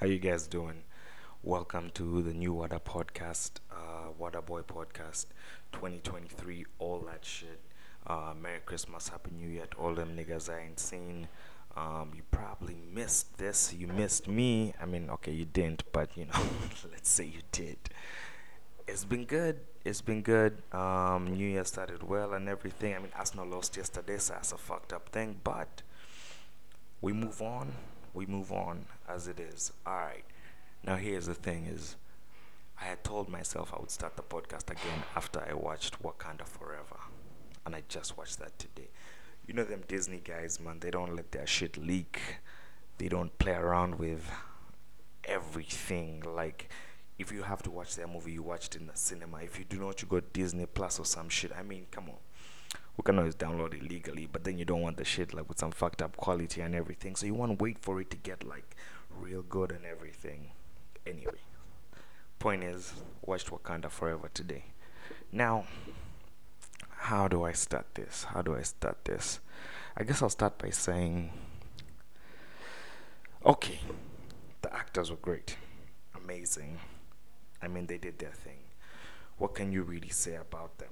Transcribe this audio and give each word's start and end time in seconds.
How 0.00 0.06
you 0.08 0.18
guys 0.18 0.48
doing? 0.48 0.82
Welcome 1.44 1.90
to 1.94 2.20
the 2.20 2.34
new 2.34 2.52
Water 2.52 2.80
Podcast, 2.80 3.60
uh, 3.70 4.10
Water 4.18 4.42
Boy 4.42 4.62
Podcast, 4.62 5.26
2023. 5.70 6.66
All 6.80 6.98
that 7.06 7.24
shit. 7.24 7.60
Uh, 8.04 8.34
Merry 8.38 8.58
Christmas, 8.66 9.08
Happy 9.08 9.30
New 9.30 9.48
Year 9.48 9.66
to 9.70 9.76
all 9.76 9.94
them 9.94 10.16
niggas 10.16 10.52
I 10.52 10.64
ain't 10.64 10.80
seen. 10.80 11.28
Um, 11.76 12.10
you 12.14 12.22
probably 12.32 12.76
missed 12.92 13.38
this. 13.38 13.72
You 13.72 13.86
missed 13.86 14.26
me. 14.26 14.74
I 14.82 14.84
mean, 14.84 15.08
okay, 15.10 15.32
you 15.32 15.44
didn't, 15.44 15.84
but 15.92 16.16
you 16.16 16.24
know, 16.24 16.42
let's 16.90 17.08
say 17.08 17.26
you 17.26 17.42
did. 17.52 17.78
It's 18.88 19.04
been 19.04 19.24
good. 19.24 19.60
It's 19.84 20.00
been 20.00 20.22
good. 20.22 20.60
Um, 20.72 21.34
New 21.36 21.48
Year 21.48 21.64
started 21.64 22.02
well 22.02 22.34
and 22.34 22.48
everything. 22.48 22.96
I 22.96 22.98
mean, 22.98 23.12
Arsenal 23.16 23.46
lost 23.46 23.76
yesterday, 23.76 24.18
so 24.18 24.34
that's 24.34 24.50
a 24.50 24.58
fucked 24.58 24.92
up 24.92 25.10
thing. 25.10 25.36
But 25.44 25.82
we 27.00 27.12
move 27.12 27.40
on. 27.40 27.72
We 28.14 28.26
move 28.26 28.52
on 28.52 28.86
as 29.08 29.28
it 29.28 29.40
is. 29.40 29.72
All 29.84 29.96
right. 29.96 30.24
Now 30.86 30.96
here's 30.96 31.26
the 31.26 31.34
thing: 31.34 31.66
is 31.66 31.96
I 32.80 32.84
had 32.84 33.04
told 33.04 33.28
myself 33.28 33.72
I 33.74 33.80
would 33.80 33.90
start 33.90 34.16
the 34.16 34.22
podcast 34.22 34.70
again 34.70 35.02
after 35.16 35.40
I 35.40 35.54
watched 35.54 36.02
Wakanda 36.02 36.46
Forever, 36.46 37.00
and 37.66 37.74
I 37.74 37.82
just 37.88 38.16
watched 38.16 38.38
that 38.38 38.58
today. 38.58 38.88
You 39.46 39.54
know 39.54 39.64
them 39.64 39.82
Disney 39.88 40.20
guys, 40.24 40.58
man. 40.60 40.78
They 40.80 40.90
don't 40.90 41.14
let 41.14 41.32
their 41.32 41.46
shit 41.46 41.76
leak. 41.76 42.20
They 42.98 43.08
don't 43.08 43.36
play 43.38 43.52
around 43.52 43.98
with 43.98 44.30
everything. 45.24 46.22
Like, 46.24 46.70
if 47.18 47.32
you 47.32 47.42
have 47.42 47.62
to 47.64 47.70
watch 47.70 47.96
their 47.96 48.06
movie, 48.06 48.32
you 48.32 48.42
watch 48.42 48.66
it 48.66 48.76
in 48.76 48.86
the 48.86 48.96
cinema. 48.96 49.38
If 49.38 49.58
you 49.58 49.64
do 49.64 49.78
not, 49.78 50.00
you 50.00 50.08
got 50.08 50.32
Disney 50.32 50.66
Plus 50.66 50.98
or 50.98 51.04
some 51.04 51.28
shit. 51.28 51.52
I 51.56 51.62
mean, 51.62 51.86
come 51.90 52.08
on. 52.08 52.16
We 52.96 53.02
can 53.02 53.18
always 53.18 53.34
download 53.34 53.74
it 53.74 53.82
legally, 53.82 54.28
but 54.30 54.44
then 54.44 54.56
you 54.56 54.64
don't 54.64 54.80
want 54.80 54.96
the 54.98 55.04
shit 55.04 55.34
like 55.34 55.48
with 55.48 55.58
some 55.58 55.72
fucked 55.72 56.00
up 56.00 56.16
quality 56.16 56.60
and 56.60 56.74
everything. 56.74 57.16
So 57.16 57.26
you 57.26 57.34
want 57.34 57.58
to 57.58 57.62
wait 57.62 57.78
for 57.78 58.00
it 58.00 58.10
to 58.10 58.16
get 58.16 58.44
like 58.44 58.76
real 59.10 59.42
good 59.42 59.72
and 59.72 59.84
everything. 59.84 60.52
Anyway, 61.06 61.40
point 62.38 62.62
is, 62.62 62.94
watched 63.22 63.50
Wakanda 63.50 63.90
Forever 63.90 64.30
today. 64.32 64.66
Now, 65.32 65.66
how 66.96 67.28
do 67.28 67.44
I 67.44 67.52
start 67.52 67.86
this? 67.94 68.24
How 68.24 68.42
do 68.42 68.54
I 68.54 68.62
start 68.62 69.04
this? 69.04 69.40
I 69.96 70.04
guess 70.04 70.22
I'll 70.22 70.30
start 70.30 70.58
by 70.58 70.70
saying, 70.70 71.32
okay, 73.44 73.80
the 74.62 74.74
actors 74.74 75.10
were 75.10 75.16
great, 75.18 75.56
amazing. 76.14 76.78
I 77.60 77.68
mean, 77.68 77.86
they 77.86 77.98
did 77.98 78.18
their 78.18 78.32
thing. 78.32 78.58
What 79.36 79.54
can 79.54 79.72
you 79.72 79.82
really 79.82 80.08
say 80.08 80.36
about 80.36 80.78
them? 80.78 80.88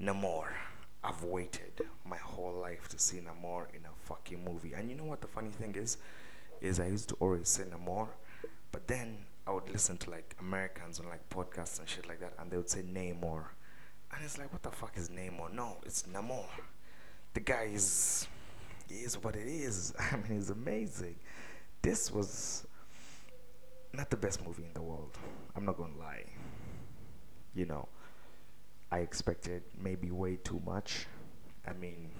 Namor. 0.00 0.48
I've 1.02 1.22
waited 1.24 1.82
my 2.04 2.18
whole 2.18 2.52
life 2.52 2.88
to 2.88 2.98
see 2.98 3.18
Namor 3.18 3.66
in 3.74 3.84
a 3.84 3.94
fucking 4.04 4.44
movie. 4.44 4.72
And 4.74 4.90
you 4.90 4.96
know 4.96 5.04
what 5.04 5.20
the 5.20 5.28
funny 5.28 5.50
thing 5.50 5.74
is? 5.74 5.96
Is 6.60 6.78
I 6.78 6.88
used 6.88 7.08
to 7.08 7.16
always 7.20 7.48
say 7.48 7.64
Namor, 7.64 8.08
but 8.70 8.86
then 8.86 9.16
I 9.46 9.52
would 9.52 9.70
listen 9.72 9.96
to 9.98 10.10
like 10.10 10.36
Americans 10.40 11.00
on 11.00 11.08
like 11.08 11.26
podcasts 11.30 11.78
and 11.78 11.88
shit 11.88 12.06
like 12.06 12.20
that, 12.20 12.34
and 12.38 12.50
they 12.50 12.56
would 12.56 12.68
say 12.68 12.82
Namor. 12.82 13.44
And 14.12 14.24
it's 14.24 14.36
like, 14.38 14.52
what 14.52 14.62
the 14.62 14.70
fuck 14.70 14.96
is 14.96 15.08
Namor? 15.08 15.52
No, 15.52 15.78
it's 15.86 16.02
Namor. 16.02 16.44
The 17.32 17.40
guy 17.40 17.70
is, 17.72 18.26
is 18.90 19.16
what 19.22 19.36
it 19.36 19.46
is. 19.46 19.94
I 20.12 20.16
mean, 20.16 20.36
he's 20.36 20.50
amazing. 20.50 21.16
This 21.80 22.12
was 22.12 22.66
not 23.94 24.10
the 24.10 24.16
best 24.16 24.44
movie 24.44 24.64
in 24.64 24.74
the 24.74 24.82
world. 24.82 25.16
I'm 25.56 25.64
not 25.64 25.78
gonna 25.78 25.96
lie. 25.98 26.24
You 27.54 27.66
know, 27.66 27.88
I 28.92 28.98
expected 28.98 29.62
maybe 29.80 30.10
way 30.10 30.36
too 30.36 30.60
much. 30.66 31.06
I 31.66 31.72
mean, 31.74 32.10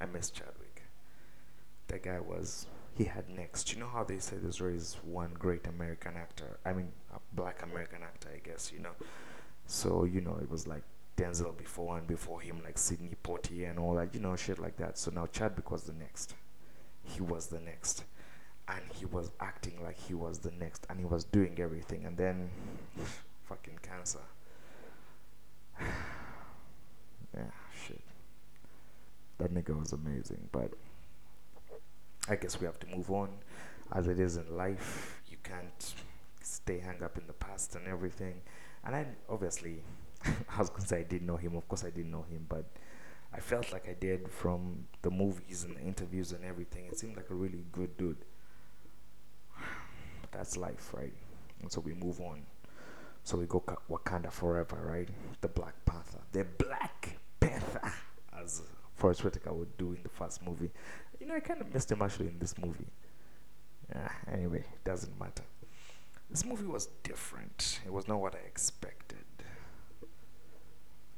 I 0.00 0.06
miss 0.06 0.30
Chadwick. 0.30 0.82
That 1.88 2.02
guy 2.02 2.20
was, 2.20 2.66
he 2.96 3.04
had 3.04 3.28
next. 3.30 3.72
You 3.72 3.80
know 3.80 3.88
how 3.88 4.04
they 4.04 4.18
say 4.18 4.36
there's 4.36 4.60
always 4.60 4.96
one 5.02 5.32
great 5.38 5.66
American 5.66 6.16
actor? 6.16 6.58
I 6.64 6.72
mean, 6.72 6.92
a 7.14 7.18
black 7.34 7.62
American 7.62 8.02
actor, 8.02 8.28
I 8.34 8.46
guess, 8.46 8.70
you 8.72 8.80
know. 8.80 8.92
So, 9.66 10.04
you 10.04 10.20
know, 10.20 10.38
it 10.42 10.50
was 10.50 10.66
like 10.66 10.82
Denzel 11.16 11.56
before 11.56 11.96
and 11.96 12.06
before 12.06 12.40
him, 12.40 12.60
like 12.62 12.76
Sidney 12.76 13.14
Poitier 13.22 13.70
and 13.70 13.78
all 13.78 13.94
that, 13.94 14.14
you 14.14 14.20
know, 14.20 14.36
shit 14.36 14.58
like 14.58 14.76
that. 14.76 14.98
So 14.98 15.10
now 15.10 15.26
Chadwick 15.26 15.70
was 15.70 15.84
the 15.84 15.94
next. 15.94 16.34
He 17.02 17.22
was 17.22 17.46
the 17.46 17.60
next. 17.60 18.04
And 18.68 18.82
he 18.94 19.06
was 19.06 19.32
acting 19.40 19.82
like 19.82 19.98
he 19.98 20.14
was 20.14 20.38
the 20.38 20.52
next. 20.52 20.86
And 20.90 20.98
he 20.98 21.04
was 21.06 21.24
doing 21.24 21.58
everything. 21.58 22.04
And 22.04 22.16
then, 22.16 22.50
fucking 23.44 23.78
cancer. 23.82 24.20
yeah, 27.34 27.42
shit. 27.86 28.00
That 29.38 29.54
nigga 29.54 29.78
was 29.78 29.92
amazing, 29.92 30.48
but 30.52 30.72
I 32.28 32.36
guess 32.36 32.60
we 32.60 32.66
have 32.66 32.78
to 32.80 32.86
move 32.86 33.10
on. 33.10 33.30
As 33.92 34.06
it 34.06 34.20
is 34.20 34.36
in 34.36 34.56
life, 34.56 35.20
you 35.28 35.36
can't 35.42 35.94
stay 36.42 36.78
hung 36.78 37.02
up 37.02 37.18
in 37.18 37.26
the 37.26 37.32
past 37.32 37.74
and 37.74 37.86
everything. 37.86 38.40
And 38.84 38.94
I 38.94 39.06
obviously, 39.28 39.82
I 40.24 40.58
was 40.58 40.70
gonna 40.70 40.86
say 40.86 41.00
I 41.00 41.02
didn't 41.02 41.26
know 41.26 41.36
him. 41.36 41.56
Of 41.56 41.66
course, 41.68 41.84
I 41.84 41.90
didn't 41.90 42.10
know 42.10 42.22
him, 42.22 42.46
but 42.48 42.64
I 43.32 43.40
felt 43.40 43.72
like 43.72 43.88
I 43.88 43.94
did 43.94 44.30
from 44.30 44.86
the 45.02 45.10
movies 45.10 45.64
and 45.64 45.76
the 45.76 45.80
interviews 45.80 46.32
and 46.32 46.44
everything. 46.44 46.86
It 46.86 46.98
seemed 46.98 47.16
like 47.16 47.30
a 47.30 47.34
really 47.34 47.64
good 47.72 47.96
dude. 47.96 48.24
That's 50.32 50.56
life, 50.56 50.92
right? 50.92 51.12
And 51.62 51.70
so 51.70 51.80
we 51.80 51.94
move 51.94 52.20
on. 52.20 52.42
So 53.30 53.36
we 53.36 53.46
go 53.46 53.62
Wakanda 53.88 54.32
forever, 54.32 54.76
right? 54.84 55.08
The 55.40 55.46
Black 55.46 55.74
Panther. 55.84 56.18
The 56.32 56.44
Black 56.58 57.16
Panther, 57.38 57.92
as 58.36 58.62
Forest 58.96 59.22
Whitaker 59.22 59.52
would 59.52 59.78
do 59.78 59.92
in 59.92 60.02
the 60.02 60.08
first 60.08 60.44
movie. 60.44 60.68
You 61.20 61.28
know, 61.28 61.36
I 61.36 61.38
kind 61.38 61.60
of 61.60 61.72
missed 61.72 61.92
him 61.92 62.02
actually 62.02 62.26
in 62.26 62.40
this 62.40 62.58
movie. 62.58 62.88
Anyway, 64.32 64.58
it 64.58 64.84
doesn't 64.84 65.16
matter. 65.20 65.44
This 66.28 66.44
movie 66.44 66.66
was 66.66 66.86
different. 67.04 67.78
It 67.86 67.92
was 67.92 68.08
not 68.08 68.20
what 68.20 68.34
I 68.34 68.38
expected. 68.38 69.18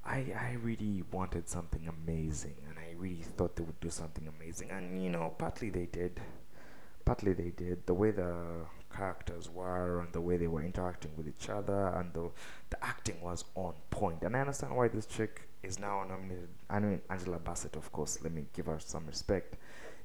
I 0.04 0.34
I 0.38 0.56
really 0.62 1.04
wanted 1.12 1.48
something 1.48 1.88
amazing, 1.88 2.56
and 2.68 2.78
I 2.78 2.92
really 2.98 3.24
thought 3.38 3.56
they 3.56 3.64
would 3.64 3.80
do 3.80 3.88
something 3.88 4.28
amazing, 4.38 4.70
and 4.70 5.02
you 5.02 5.08
know, 5.08 5.32
partly 5.38 5.70
they 5.70 5.86
did. 5.86 6.20
Partly 7.06 7.32
they 7.32 7.52
did. 7.56 7.86
The 7.86 7.94
way 7.94 8.10
the 8.10 8.66
characters 8.96 9.48
were 9.50 10.00
and 10.00 10.12
the 10.12 10.20
way 10.20 10.36
they 10.36 10.46
were 10.48 10.62
interacting 10.62 11.10
with 11.16 11.28
each 11.28 11.48
other 11.48 11.88
and 11.88 12.12
the 12.12 12.30
the 12.70 12.84
acting 12.84 13.20
was 13.22 13.44
on 13.54 13.74
point. 13.90 14.22
And 14.22 14.36
I 14.36 14.40
understand 14.40 14.76
why 14.76 14.88
this 14.88 15.06
chick 15.06 15.42
is 15.62 15.78
now 15.78 16.04
nominated. 16.08 16.48
I 16.70 16.80
mean 16.80 17.00
Angela 17.10 17.38
Bassett, 17.38 17.76
of 17.76 17.90
course. 17.92 18.18
Let 18.22 18.32
me 18.32 18.46
give 18.54 18.66
her 18.66 18.78
some 18.78 19.06
respect. 19.06 19.56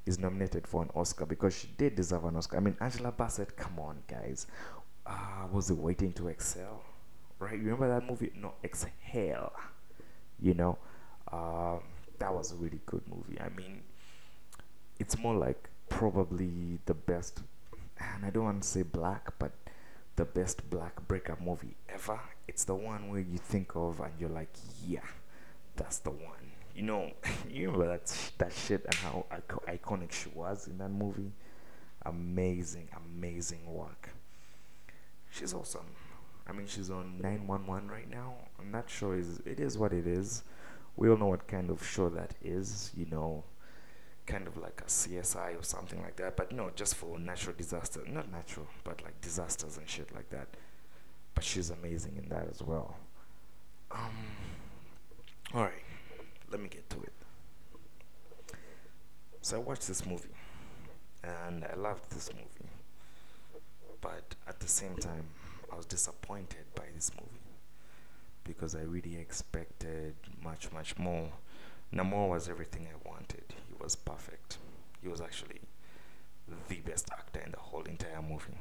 Is 0.06 0.20
nominated 0.20 0.66
for 0.66 0.82
an 0.84 0.90
Oscar 0.96 1.26
because 1.26 1.54
she 1.54 1.68
did 1.78 1.96
deserve 1.96 2.24
an 2.24 2.38
Oscar. 2.38 2.58
I 2.58 2.60
mean 2.62 2.78
Angela 2.80 3.12
Bassett. 3.12 3.58
Come 3.58 3.78
on, 3.80 3.98
guys. 4.08 4.48
Uh, 5.06 5.48
was 5.52 5.70
it 5.70 5.78
Waiting 5.78 6.12
to 6.14 6.28
excel 6.28 6.82
Right? 7.40 7.60
Remember 7.60 7.88
that 7.88 8.08
movie? 8.10 8.32
No, 8.42 8.54
Exhale. 8.64 9.52
You 10.40 10.54
know, 10.54 10.78
uh, 11.32 11.78
that 12.20 12.34
was 12.34 12.52
a 12.52 12.56
really 12.56 12.80
good 12.86 13.02
movie. 13.08 13.40
I 13.40 13.50
mean, 13.50 13.82
it's 15.00 15.18
more 15.18 15.36
like 15.36 15.70
probably 15.90 16.80
the 16.86 16.94
best 16.94 17.42
and 18.00 18.26
I 18.26 18.30
don't 18.30 18.44
want 18.44 18.62
to 18.64 18.68
say 18.68 18.84
black, 18.84 19.34
but 19.40 19.52
the 20.16 20.26
best 20.26 20.70
black 20.70 21.08
breakup 21.08 21.42
movie 21.42 21.76
ever. 21.90 22.20
It's 22.48 22.64
the 22.64 22.76
one 22.76 23.10
where 23.10 23.20
you 23.20 23.38
think 23.38 23.76
of 23.76 24.00
and 24.00 24.12
you're 24.20 24.30
like, 24.30 24.54
yeah, 24.86 25.06
that's 25.76 26.00
the 26.00 26.12
one. 26.12 26.52
You 26.76 26.84
know, 26.84 27.12
you 27.50 27.72
remember 27.72 27.88
that 27.88 28.32
that 28.38 28.54
shit 28.54 28.86
and 28.86 28.96
how 28.96 29.26
iconic 29.68 30.12
she 30.12 30.30
was 30.34 30.68
in 30.68 30.78
that 30.80 30.90
movie. 30.90 31.32
Amazing, 32.06 32.90
amazing 32.96 33.66
work. 33.66 34.10
She's 35.30 35.54
awesome. 35.54 35.86
I 36.48 36.54
mean, 36.54 36.68
she's 36.68 36.90
on 36.90 37.20
911 37.22 37.90
right 37.90 38.10
now. 38.10 38.36
I'm 38.60 38.72
not 38.72 38.90
sure 38.90 39.18
is 39.18 39.40
it 39.46 39.60
is 39.60 39.78
what 39.78 39.92
it 39.92 40.08
is. 40.08 40.44
We 40.96 41.10
all 41.10 41.18
know 41.18 41.28
what 41.28 41.48
kind 41.48 41.70
of 41.70 41.86
show 41.86 42.10
that 42.10 42.34
is. 42.42 42.92
You 42.96 43.06
know, 43.12 43.44
kind 44.28 44.46
of 44.46 44.58
like 44.58 44.82
a 44.82 44.90
CSI 44.90 45.60
or 45.60 45.64
something 45.64 46.02
like 46.02 46.18
that, 46.18 46.36
but 46.36 46.52
no, 46.52 46.70
just 46.76 46.96
for 46.96 47.18
natural 47.18 47.56
disaster, 47.58 48.02
not 48.08 48.32
natural, 48.32 48.68
but 48.84 49.02
like 49.04 49.20
disasters 49.22 49.78
and 49.78 49.90
shit 49.90 50.14
like 50.14 50.30
that. 50.30 50.50
But 51.34 51.44
she's 51.44 51.70
amazing 51.70 52.18
in 52.22 52.30
that 52.30 52.48
as 52.52 52.62
well. 52.62 52.98
Um, 53.90 54.12
all 55.54 55.64
right, 55.64 55.84
let 56.52 56.62
me 56.62 56.68
get 56.68 56.90
to 56.90 57.02
it. 57.02 57.14
So 59.42 59.56
I 59.56 59.60
watched 59.60 59.88
this 59.88 60.06
movie, 60.06 60.36
and 61.24 61.64
I 61.64 61.76
loved 61.76 62.12
this 62.12 62.30
movie, 62.34 62.70
but 64.02 64.36
at 64.46 64.60
the 64.60 64.68
same 64.68 64.98
time, 64.98 65.24
I 65.72 65.76
was 65.78 65.86
disappointed 65.86 66.66
by 66.76 66.84
this 66.94 67.12
movie 67.16 67.32
because 68.44 68.76
I 68.76 68.82
really 68.82 69.18
expected 69.18 70.16
much, 70.44 70.72
much 70.74 70.98
more. 70.98 71.30
Namor 71.94 72.30
was 72.30 72.50
everything 72.50 72.88
I 72.88 73.10
wanted 73.10 73.44
He 73.68 73.76
was 73.82 73.96
perfect. 73.96 74.58
He 75.02 75.08
was 75.08 75.22
actually 75.22 75.62
the 76.70 76.76
best 76.78 77.10
actor 77.12 77.40
in 77.40 77.52
the 77.52 77.60
whole 77.60 77.84
entire 77.84 78.22
movie. 78.22 78.58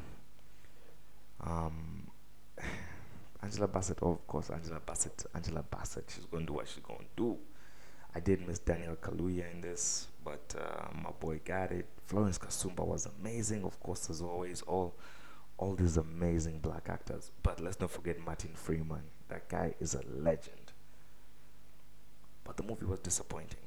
Um, 1.41 2.11
Angela 3.43 3.69
Bassett, 3.69 4.03
of 4.03 4.27
course, 4.27 4.51
Angela 4.51 4.81
Bassett, 4.85 5.25
Angela 5.35 5.63
Bassett, 5.63 6.11
she's 6.15 6.25
going 6.25 6.45
to 6.45 6.53
do 6.53 6.55
what 6.55 6.69
she's 6.69 6.83
going 6.83 7.01
to 7.01 7.07
do. 7.17 7.37
I 8.15 8.21
did 8.21 8.47
miss 8.47 8.59
Daniel 8.59 8.97
Kaluuya 8.97 9.53
in 9.53 9.61
this, 9.61 10.07
but 10.25 10.55
uh, 10.59 10.89
my 10.95 11.11
boy 11.21 11.41
got 11.45 11.71
it. 11.71 11.87
Florence 12.07 12.39
Kasumba 12.39 12.87
was 12.87 13.07
amazing, 13.21 13.63
of 13.65 13.79
course, 13.81 14.09
as 14.09 14.23
always. 14.23 14.63
All, 14.63 14.95
all 15.59 15.75
these 15.75 15.97
amazing 15.99 16.61
black 16.61 16.89
actors. 16.89 17.31
But 17.43 17.61
let's 17.61 17.79
not 17.79 17.91
forget 17.91 18.19
Martin 18.19 18.53
Freeman. 18.55 19.03
That 19.29 19.49
guy 19.49 19.75
is 19.81 19.95
a 19.95 20.03
legend. 20.09 20.66
But 22.47 22.57
the 22.57 22.63
movie 22.63 22.87
was 22.87 23.01
disappointing. 23.01 23.67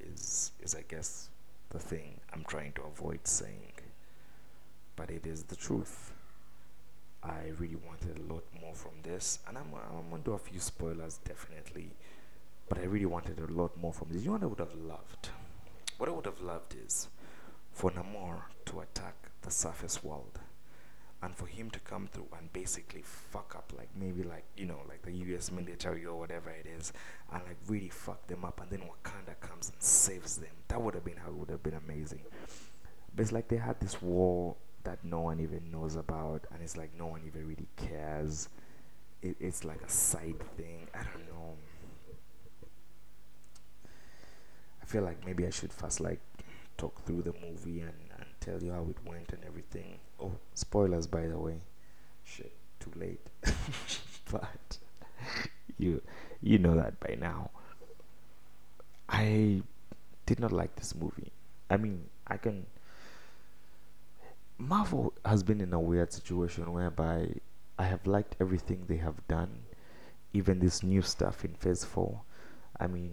Is 0.00 0.52
is 0.62 0.74
I 0.74 0.82
guess 0.88 1.28
the 1.70 1.78
thing 1.78 2.20
I'm 2.32 2.44
trying 2.44 2.72
to 2.74 2.82
avoid 2.82 3.26
saying. 3.26 3.72
But 4.96 5.10
it 5.10 5.26
is 5.26 5.44
the 5.44 5.56
truth. 5.56 6.12
I 7.22 7.52
really 7.58 7.76
wanted 7.76 8.18
a 8.18 8.32
lot 8.32 8.44
more 8.60 8.74
from 8.74 8.92
this, 9.02 9.38
and 9.48 9.56
I'm 9.56 9.66
I'm 9.74 10.10
gonna 10.10 10.22
do 10.22 10.32
a 10.32 10.38
few 10.38 10.60
spoilers 10.60 11.18
definitely 11.18 11.94
but 12.72 12.80
I 12.80 12.84
really 12.84 13.04
wanted 13.04 13.38
a 13.38 13.52
lot 13.52 13.76
more 13.76 13.92
from 13.92 14.08
this. 14.10 14.22
You 14.22 14.28
know 14.28 14.32
what 14.36 14.42
I 14.42 14.46
would 14.46 14.58
have 14.60 14.74
loved? 14.74 15.28
What 15.98 16.08
I 16.08 16.12
would 16.12 16.24
have 16.24 16.40
loved 16.40 16.74
is 16.82 17.08
for 17.70 17.90
Namor 17.90 18.44
to 18.64 18.80
attack 18.80 19.14
the 19.42 19.50
surface 19.50 20.02
world 20.02 20.38
and 21.22 21.36
for 21.36 21.46
him 21.46 21.70
to 21.70 21.78
come 21.80 22.08
through 22.08 22.26
and 22.36 22.52
basically 22.52 23.02
fuck 23.02 23.54
up 23.56 23.72
like 23.78 23.88
maybe 23.98 24.24
like 24.24 24.44
you 24.56 24.66
know 24.66 24.80
like 24.88 25.02
the 25.02 25.12
US 25.12 25.52
military 25.52 26.04
or 26.04 26.18
whatever 26.18 26.50
it 26.50 26.66
is 26.66 26.92
and 27.32 27.42
like 27.44 27.56
really 27.68 27.88
fuck 27.88 28.26
them 28.26 28.44
up 28.44 28.60
and 28.60 28.70
then 28.70 28.80
Wakanda 28.80 29.38
comes 29.40 29.70
and 29.70 29.80
saves 29.80 30.36
them. 30.36 30.50
That 30.68 30.82
would 30.82 30.94
have 30.94 31.04
been 31.04 31.16
how 31.16 31.28
it 31.28 31.34
would 31.34 31.50
have 31.50 31.62
been 31.62 31.74
amazing. 31.86 32.22
But 33.14 33.22
it's 33.22 33.32
like 33.32 33.48
they 33.48 33.56
had 33.56 33.78
this 33.80 34.02
war 34.02 34.56
that 34.84 35.04
no 35.04 35.20
one 35.20 35.38
even 35.40 35.70
knows 35.70 35.94
about 35.96 36.44
and 36.52 36.62
it's 36.62 36.76
like 36.76 36.90
no 36.98 37.06
one 37.06 37.22
even 37.26 37.46
really 37.46 37.68
cares. 37.76 38.48
It, 39.22 39.36
it's 39.38 39.64
like 39.64 39.80
a 39.82 39.88
side 39.88 40.40
thing. 40.56 40.88
I 40.92 41.04
don't 41.04 41.28
know. 41.28 41.54
I 44.82 44.84
feel 44.84 45.02
like 45.02 45.24
maybe 45.24 45.46
I 45.46 45.50
should 45.50 45.72
first 45.72 46.00
like 46.00 46.20
talk 46.76 47.04
through 47.04 47.22
the 47.22 47.32
movie 47.40 47.80
and, 47.80 47.92
tell 48.42 48.62
you 48.62 48.72
how 48.72 48.86
it 48.90 48.96
went 49.06 49.32
and 49.32 49.44
everything. 49.46 49.98
Oh, 50.20 50.32
spoilers 50.54 51.06
by 51.06 51.26
the 51.26 51.38
way. 51.38 51.56
Shit, 52.24 52.52
too 52.80 52.92
late. 52.96 53.20
but 54.32 54.78
you 55.78 56.02
you 56.42 56.58
know 56.58 56.76
that 56.76 56.98
by 57.00 57.16
now. 57.20 57.50
I 59.08 59.62
did 60.26 60.40
not 60.40 60.52
like 60.52 60.74
this 60.76 60.94
movie. 60.94 61.30
I 61.70 61.76
mean, 61.76 62.04
I 62.26 62.36
can 62.36 62.66
Marvel 64.58 65.12
has 65.24 65.42
been 65.42 65.60
in 65.60 65.72
a 65.72 65.80
weird 65.80 66.12
situation 66.12 66.72
whereby 66.72 67.28
I 67.78 67.84
have 67.84 68.06
liked 68.06 68.36
everything 68.40 68.84
they 68.86 68.98
have 68.98 69.26
done, 69.26 69.62
even 70.32 70.60
this 70.60 70.82
new 70.82 71.02
stuff 71.02 71.44
in 71.44 71.54
Phase 71.54 71.84
4. 71.84 72.20
I 72.78 72.86
mean, 72.86 73.10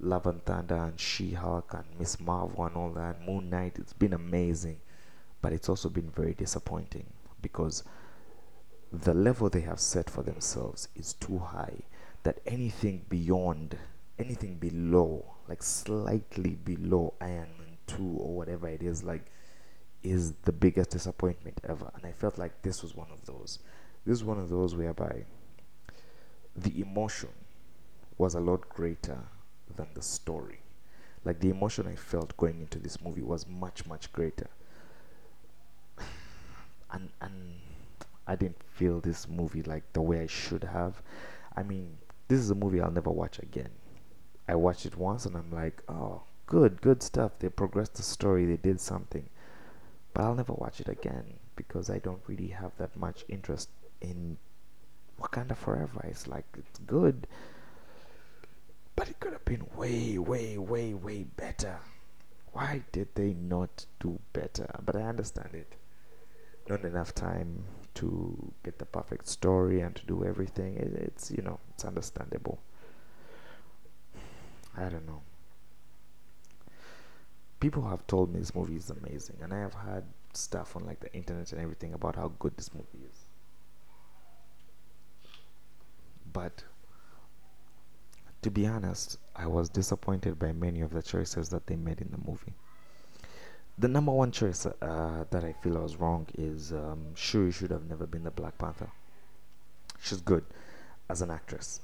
Love 0.00 0.26
and 0.26 0.44
Thunder 0.44 0.76
and 0.76 0.98
She 0.98 1.32
Hulk 1.32 1.74
and 1.74 1.84
Miss 1.98 2.18
Marvel 2.18 2.64
and 2.64 2.76
all 2.76 2.90
that, 2.90 3.24
Moon 3.26 3.50
Knight, 3.50 3.76
it's 3.78 3.92
been 3.92 4.12
amazing. 4.12 4.80
But 5.42 5.52
it's 5.52 5.68
also 5.68 5.88
been 5.88 6.10
very 6.10 6.34
disappointing 6.34 7.06
because 7.40 7.84
the 8.92 9.14
level 9.14 9.48
they 9.48 9.60
have 9.60 9.80
set 9.80 10.10
for 10.10 10.22
themselves 10.22 10.88
is 10.94 11.14
too 11.14 11.38
high 11.38 11.80
that 12.22 12.40
anything 12.46 13.04
beyond, 13.08 13.78
anything 14.18 14.56
below, 14.56 15.24
like 15.48 15.62
slightly 15.62 16.50
below 16.50 17.14
Iron 17.20 17.48
Man 17.58 17.78
2 17.86 18.02
or 18.18 18.36
whatever 18.36 18.68
it 18.68 18.82
is, 18.82 19.02
like, 19.02 19.24
is 20.02 20.32
the 20.44 20.52
biggest 20.52 20.90
disappointment 20.90 21.60
ever. 21.68 21.90
And 21.94 22.04
I 22.04 22.12
felt 22.12 22.38
like 22.38 22.62
this 22.62 22.82
was 22.82 22.94
one 22.94 23.10
of 23.10 23.24
those. 23.26 23.58
This 24.04 24.18
is 24.18 24.24
one 24.24 24.38
of 24.38 24.48
those 24.48 24.74
whereby 24.74 25.24
the 26.56 26.80
emotion 26.80 27.30
was 28.18 28.34
a 28.34 28.40
lot 28.40 28.68
greater 28.68 29.18
than 29.76 29.88
the 29.94 30.02
story. 30.02 30.60
Like 31.24 31.40
the 31.40 31.50
emotion 31.50 31.86
I 31.86 31.96
felt 31.96 32.36
going 32.36 32.60
into 32.60 32.78
this 32.78 33.00
movie 33.02 33.22
was 33.22 33.46
much 33.46 33.86
much 33.86 34.12
greater. 34.12 34.48
And 36.92 37.10
and 37.20 37.60
I 38.26 38.36
didn't 38.36 38.62
feel 38.62 39.00
this 39.00 39.28
movie 39.28 39.62
like 39.62 39.92
the 39.92 40.02
way 40.02 40.20
I 40.22 40.26
should 40.26 40.64
have. 40.64 41.02
I 41.56 41.62
mean, 41.62 41.98
this 42.28 42.38
is 42.38 42.50
a 42.50 42.54
movie 42.54 42.80
I'll 42.80 42.90
never 42.90 43.10
watch 43.10 43.38
again. 43.40 43.70
I 44.48 44.54
watched 44.54 44.86
it 44.86 44.96
once 44.96 45.26
and 45.26 45.36
I'm 45.36 45.50
like, 45.50 45.82
oh, 45.88 46.22
good, 46.46 46.80
good 46.80 47.02
stuff. 47.02 47.32
They 47.38 47.48
progressed 47.48 47.94
the 47.94 48.02
story, 48.02 48.46
they 48.46 48.56
did 48.56 48.80
something. 48.80 49.28
But 50.14 50.24
I'll 50.24 50.34
never 50.34 50.52
watch 50.52 50.80
it 50.80 50.88
again 50.88 51.24
because 51.56 51.90
I 51.90 51.98
don't 51.98 52.22
really 52.26 52.48
have 52.48 52.72
that 52.78 52.96
much 52.96 53.24
interest 53.28 53.68
in 54.00 54.36
Wakanda 55.20 55.56
Forever. 55.56 56.04
It's 56.04 56.26
like, 56.26 56.46
it's 56.56 56.78
good, 56.80 57.26
but 59.00 59.08
it 59.08 59.18
could 59.18 59.32
have 59.32 59.46
been 59.46 59.64
way, 59.76 60.18
way, 60.18 60.58
way, 60.58 60.92
way 60.92 61.22
better. 61.22 61.78
Why 62.52 62.82
did 62.92 63.08
they 63.14 63.32
not 63.32 63.86
do 63.98 64.20
better? 64.34 64.68
But 64.84 64.94
I 64.94 65.04
understand 65.04 65.54
it. 65.54 65.72
Not 66.68 66.84
enough 66.84 67.14
time 67.14 67.64
to 67.94 68.52
get 68.62 68.78
the 68.78 68.84
perfect 68.84 69.26
story 69.26 69.80
and 69.80 69.96
to 69.96 70.04
do 70.04 70.22
everything. 70.22 70.76
It, 70.76 70.92
it's, 70.92 71.30
you 71.30 71.40
know, 71.40 71.58
it's 71.72 71.86
understandable. 71.86 72.60
I 74.76 74.90
don't 74.90 75.06
know. 75.06 75.22
People 77.58 77.88
have 77.88 78.06
told 78.06 78.30
me 78.30 78.40
this 78.40 78.54
movie 78.54 78.76
is 78.76 78.90
amazing, 78.90 79.36
and 79.42 79.54
I 79.54 79.60
have 79.60 79.72
had 79.72 80.04
stuff 80.34 80.76
on 80.76 80.84
like 80.84 81.00
the 81.00 81.10
internet 81.14 81.50
and 81.52 81.62
everything 81.62 81.94
about 81.94 82.16
how 82.16 82.32
good 82.38 82.54
this 82.58 82.74
movie 82.74 83.06
is. 83.10 83.16
But 86.30 86.64
to 88.42 88.50
be 88.50 88.66
honest, 88.66 89.18
I 89.36 89.46
was 89.46 89.68
disappointed 89.68 90.38
by 90.38 90.52
many 90.52 90.80
of 90.80 90.92
the 90.92 91.02
choices 91.02 91.48
that 91.50 91.66
they 91.66 91.76
made 91.76 92.00
in 92.00 92.10
the 92.10 92.18
movie. 92.18 92.54
The 93.78 93.88
number 93.88 94.12
one 94.12 94.30
choice 94.30 94.66
uh, 94.66 95.24
that 95.30 95.44
I 95.44 95.52
feel 95.52 95.76
I 95.76 95.80
was 95.80 95.96
wrong 95.96 96.26
is 96.36 96.72
um, 96.72 97.14
Shuri 97.14 97.52
should 97.52 97.70
have 97.70 97.88
never 97.88 98.06
been 98.06 98.24
the 98.24 98.30
Black 98.30 98.58
Panther. 98.58 98.90
She's 100.02 100.20
good 100.20 100.44
as 101.08 101.22
an 101.22 101.30
actress, 101.30 101.80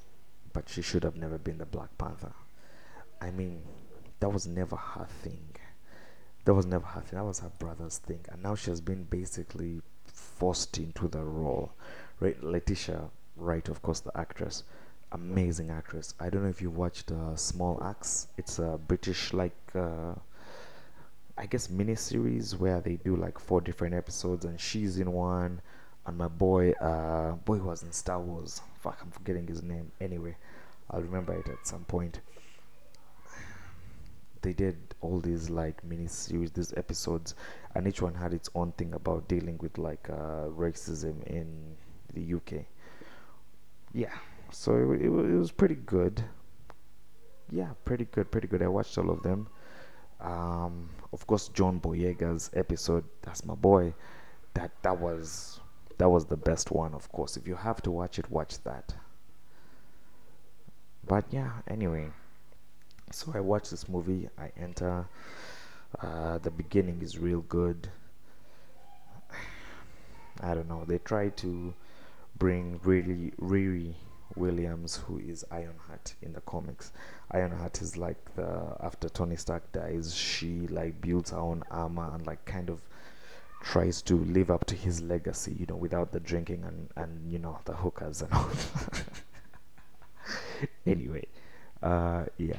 but 0.52 0.68
she 0.68 0.82
should 0.82 1.04
have 1.04 1.16
never 1.16 1.38
been 1.38 1.58
the 1.58 1.66
Black 1.66 1.96
Panther. 1.98 2.32
I 3.20 3.30
mean, 3.30 3.62
that 4.20 4.28
was 4.28 4.46
never 4.46 4.76
her 4.76 5.06
thing. 5.22 5.48
That 6.44 6.54
was 6.54 6.66
never 6.66 6.86
her 6.86 7.00
thing. 7.00 7.18
That 7.18 7.24
was 7.24 7.40
her 7.40 7.52
brother's 7.58 7.98
thing, 7.98 8.20
and 8.30 8.42
now 8.42 8.54
she 8.54 8.70
has 8.70 8.80
been 8.80 9.04
basically 9.04 9.80
forced 10.06 10.78
into 10.78 11.08
the 11.08 11.22
role. 11.22 11.72
Right, 12.20 12.42
Letitia 12.42 13.10
Wright, 13.36 13.68
of 13.68 13.82
course, 13.82 14.00
the 14.00 14.16
actress 14.18 14.64
amazing 15.12 15.70
actress. 15.70 16.14
I 16.20 16.30
don't 16.30 16.42
know 16.42 16.48
if 16.48 16.60
you 16.60 16.70
watched 16.70 17.10
uh, 17.10 17.36
Small 17.36 17.82
Axe. 17.82 18.28
It's 18.36 18.58
a 18.58 18.78
British 18.86 19.32
like 19.32 19.56
uh, 19.74 20.14
I 21.38 21.46
guess 21.46 21.68
miniseries 21.68 22.58
where 22.58 22.80
they 22.80 22.96
do 22.96 23.14
like 23.16 23.38
four 23.38 23.60
different 23.60 23.94
episodes, 23.94 24.44
and 24.44 24.58
she's 24.58 24.98
in 24.98 25.12
one. 25.12 25.60
And 26.06 26.16
my 26.16 26.28
boy, 26.28 26.72
uh, 26.72 27.32
boy 27.32 27.58
was 27.58 27.82
in 27.82 27.92
Star 27.92 28.20
Wars. 28.20 28.62
Fuck, 28.80 29.00
I'm 29.02 29.10
forgetting 29.10 29.46
his 29.46 29.62
name. 29.62 29.90
Anyway, 30.00 30.36
I'll 30.90 31.02
remember 31.02 31.34
it 31.34 31.48
at 31.48 31.66
some 31.66 31.84
point. 31.84 32.20
They 34.42 34.52
did 34.52 34.76
all 35.00 35.18
these 35.20 35.50
like 35.50 35.86
miniseries, 35.86 36.54
these 36.54 36.72
episodes, 36.76 37.34
and 37.74 37.86
each 37.86 38.00
one 38.00 38.14
had 38.14 38.32
its 38.32 38.48
own 38.54 38.72
thing 38.72 38.94
about 38.94 39.28
dealing 39.28 39.58
with 39.58 39.76
like 39.76 40.08
uh, 40.08 40.46
racism 40.48 41.22
in 41.26 41.76
the 42.14 42.34
UK. 42.34 42.64
Yeah, 43.92 44.14
so 44.50 44.92
it, 44.92 45.02
it, 45.02 45.06
it 45.06 45.38
was 45.38 45.50
pretty 45.50 45.74
good. 45.74 46.24
Yeah, 47.50 47.70
pretty 47.84 48.06
good, 48.06 48.30
pretty 48.30 48.48
good. 48.48 48.62
I 48.62 48.68
watched 48.68 48.98
all 48.98 49.10
of 49.10 49.22
them. 49.22 49.48
Um, 50.20 50.90
of 51.12 51.26
course, 51.26 51.48
John 51.48 51.80
Boyega's 51.80 52.50
episode. 52.54 53.04
That's 53.22 53.44
my 53.44 53.54
boy. 53.54 53.94
That 54.54 54.72
that 54.82 54.98
was 54.98 55.60
that 55.98 56.08
was 56.08 56.26
the 56.26 56.36
best 56.36 56.70
one. 56.70 56.94
Of 56.94 57.10
course, 57.12 57.36
if 57.36 57.46
you 57.46 57.54
have 57.54 57.82
to 57.82 57.90
watch 57.90 58.18
it, 58.18 58.30
watch 58.30 58.62
that. 58.64 58.94
But 61.06 61.24
yeah, 61.30 61.52
anyway. 61.68 62.08
So 63.12 63.32
I 63.34 63.40
watched 63.40 63.70
this 63.70 63.88
movie. 63.88 64.28
I 64.38 64.50
enter. 64.60 65.06
Uh, 66.00 66.38
the 66.38 66.50
beginning 66.50 67.00
is 67.00 67.18
real 67.18 67.42
good. 67.42 67.88
I 70.40 70.54
don't 70.54 70.68
know. 70.68 70.84
They 70.84 70.98
try 70.98 71.28
to 71.28 71.74
bring 72.38 72.80
really, 72.82 73.32
really 73.38 73.96
Williams, 74.36 74.96
who 74.96 75.18
is 75.18 75.44
Ironheart 75.50 76.14
in 76.22 76.32
the 76.32 76.40
comics. 76.42 76.92
Ironheart 77.30 77.80
is 77.82 77.96
like 77.96 78.34
the 78.36 78.76
after 78.80 79.08
Tony 79.08 79.36
Stark 79.36 79.72
dies, 79.72 80.14
she 80.14 80.66
like 80.68 81.00
builds 81.00 81.30
her 81.30 81.38
own 81.38 81.62
armor 81.70 82.10
and 82.14 82.26
like 82.26 82.44
kind 82.44 82.70
of 82.70 82.80
tries 83.62 84.02
to 84.02 84.16
live 84.24 84.50
up 84.50 84.64
to 84.66 84.74
his 84.74 85.00
legacy, 85.00 85.56
you 85.58 85.66
know, 85.66 85.76
without 85.76 86.12
the 86.12 86.20
drinking 86.20 86.64
and 86.64 86.88
and 86.96 87.30
you 87.30 87.38
know 87.38 87.58
the 87.64 87.74
hookers 87.74 88.22
and 88.22 88.32
all. 88.32 88.50
anyway, 90.86 91.26
uh, 91.82 92.24
yeah. 92.38 92.58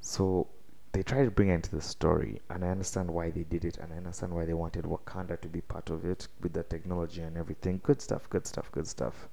So 0.00 0.46
they 0.92 1.02
try 1.02 1.24
to 1.24 1.30
bring 1.30 1.48
into 1.48 1.70
the 1.74 1.82
story, 1.82 2.40
and 2.50 2.64
I 2.64 2.68
understand 2.68 3.10
why 3.10 3.30
they 3.30 3.44
did 3.44 3.64
it, 3.64 3.78
and 3.78 3.92
I 3.92 3.96
understand 3.96 4.32
why 4.34 4.44
they 4.44 4.54
wanted 4.54 4.84
Wakanda 4.84 5.40
to 5.40 5.48
be 5.48 5.60
part 5.60 5.90
of 5.90 6.04
it 6.04 6.28
with 6.42 6.52
the 6.52 6.62
technology 6.62 7.22
and 7.22 7.36
everything. 7.36 7.80
Good 7.82 8.00
stuff, 8.00 8.28
good 8.30 8.46
stuff, 8.46 8.70
good 8.72 8.86
stuff 8.86 9.28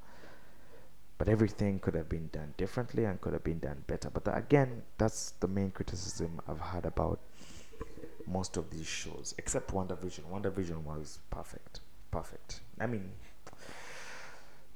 but 1.17 1.29
everything 1.29 1.79
could 1.79 1.95
have 1.95 2.09
been 2.09 2.29
done 2.31 2.53
differently 2.57 3.05
and 3.05 3.21
could 3.21 3.33
have 3.33 3.43
been 3.43 3.59
done 3.59 3.83
better. 3.87 4.09
But 4.09 4.27
again, 4.37 4.83
that's 4.97 5.31
the 5.39 5.47
main 5.47 5.71
criticism 5.71 6.41
I've 6.47 6.59
had 6.59 6.85
about 6.85 7.19
most 8.27 8.57
of 8.57 8.69
these 8.69 8.87
shows, 8.87 9.33
except 9.37 9.71
WandaVision 9.71 10.25
wonder 10.25 10.49
vision 10.49 10.83
was 10.83 11.19
perfect, 11.29 11.81
perfect. 12.11 12.61
I 12.79 12.87
mean, 12.87 13.11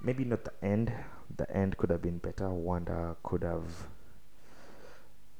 maybe 0.02 0.24
not 0.24 0.46
the 0.46 0.54
end. 0.64 0.94
The 1.36 1.50
end 1.56 1.78
could 1.78 1.90
have 1.90 2.02
been 2.02 2.20
better. 2.20 2.50
Wanda 2.50 3.16
could 3.24 3.44
have 3.44 3.88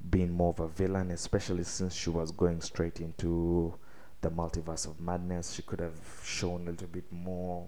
been 0.10 0.32
more 0.32 0.50
of 0.50 0.60
a 0.60 0.68
villain, 0.68 1.12
especially 1.12 1.64
since 1.64 1.94
she 1.94 2.10
was 2.10 2.32
going 2.32 2.62
straight 2.62 3.00
into 3.00 3.74
the 4.22 4.30
multiverse 4.30 4.88
of 4.88 5.00
madness. 5.00 5.54
She 5.54 5.62
could 5.62 5.80
have 5.80 6.00
shown 6.24 6.68
a 6.68 6.72
little 6.72 6.88
bit 6.88 7.12
more 7.12 7.68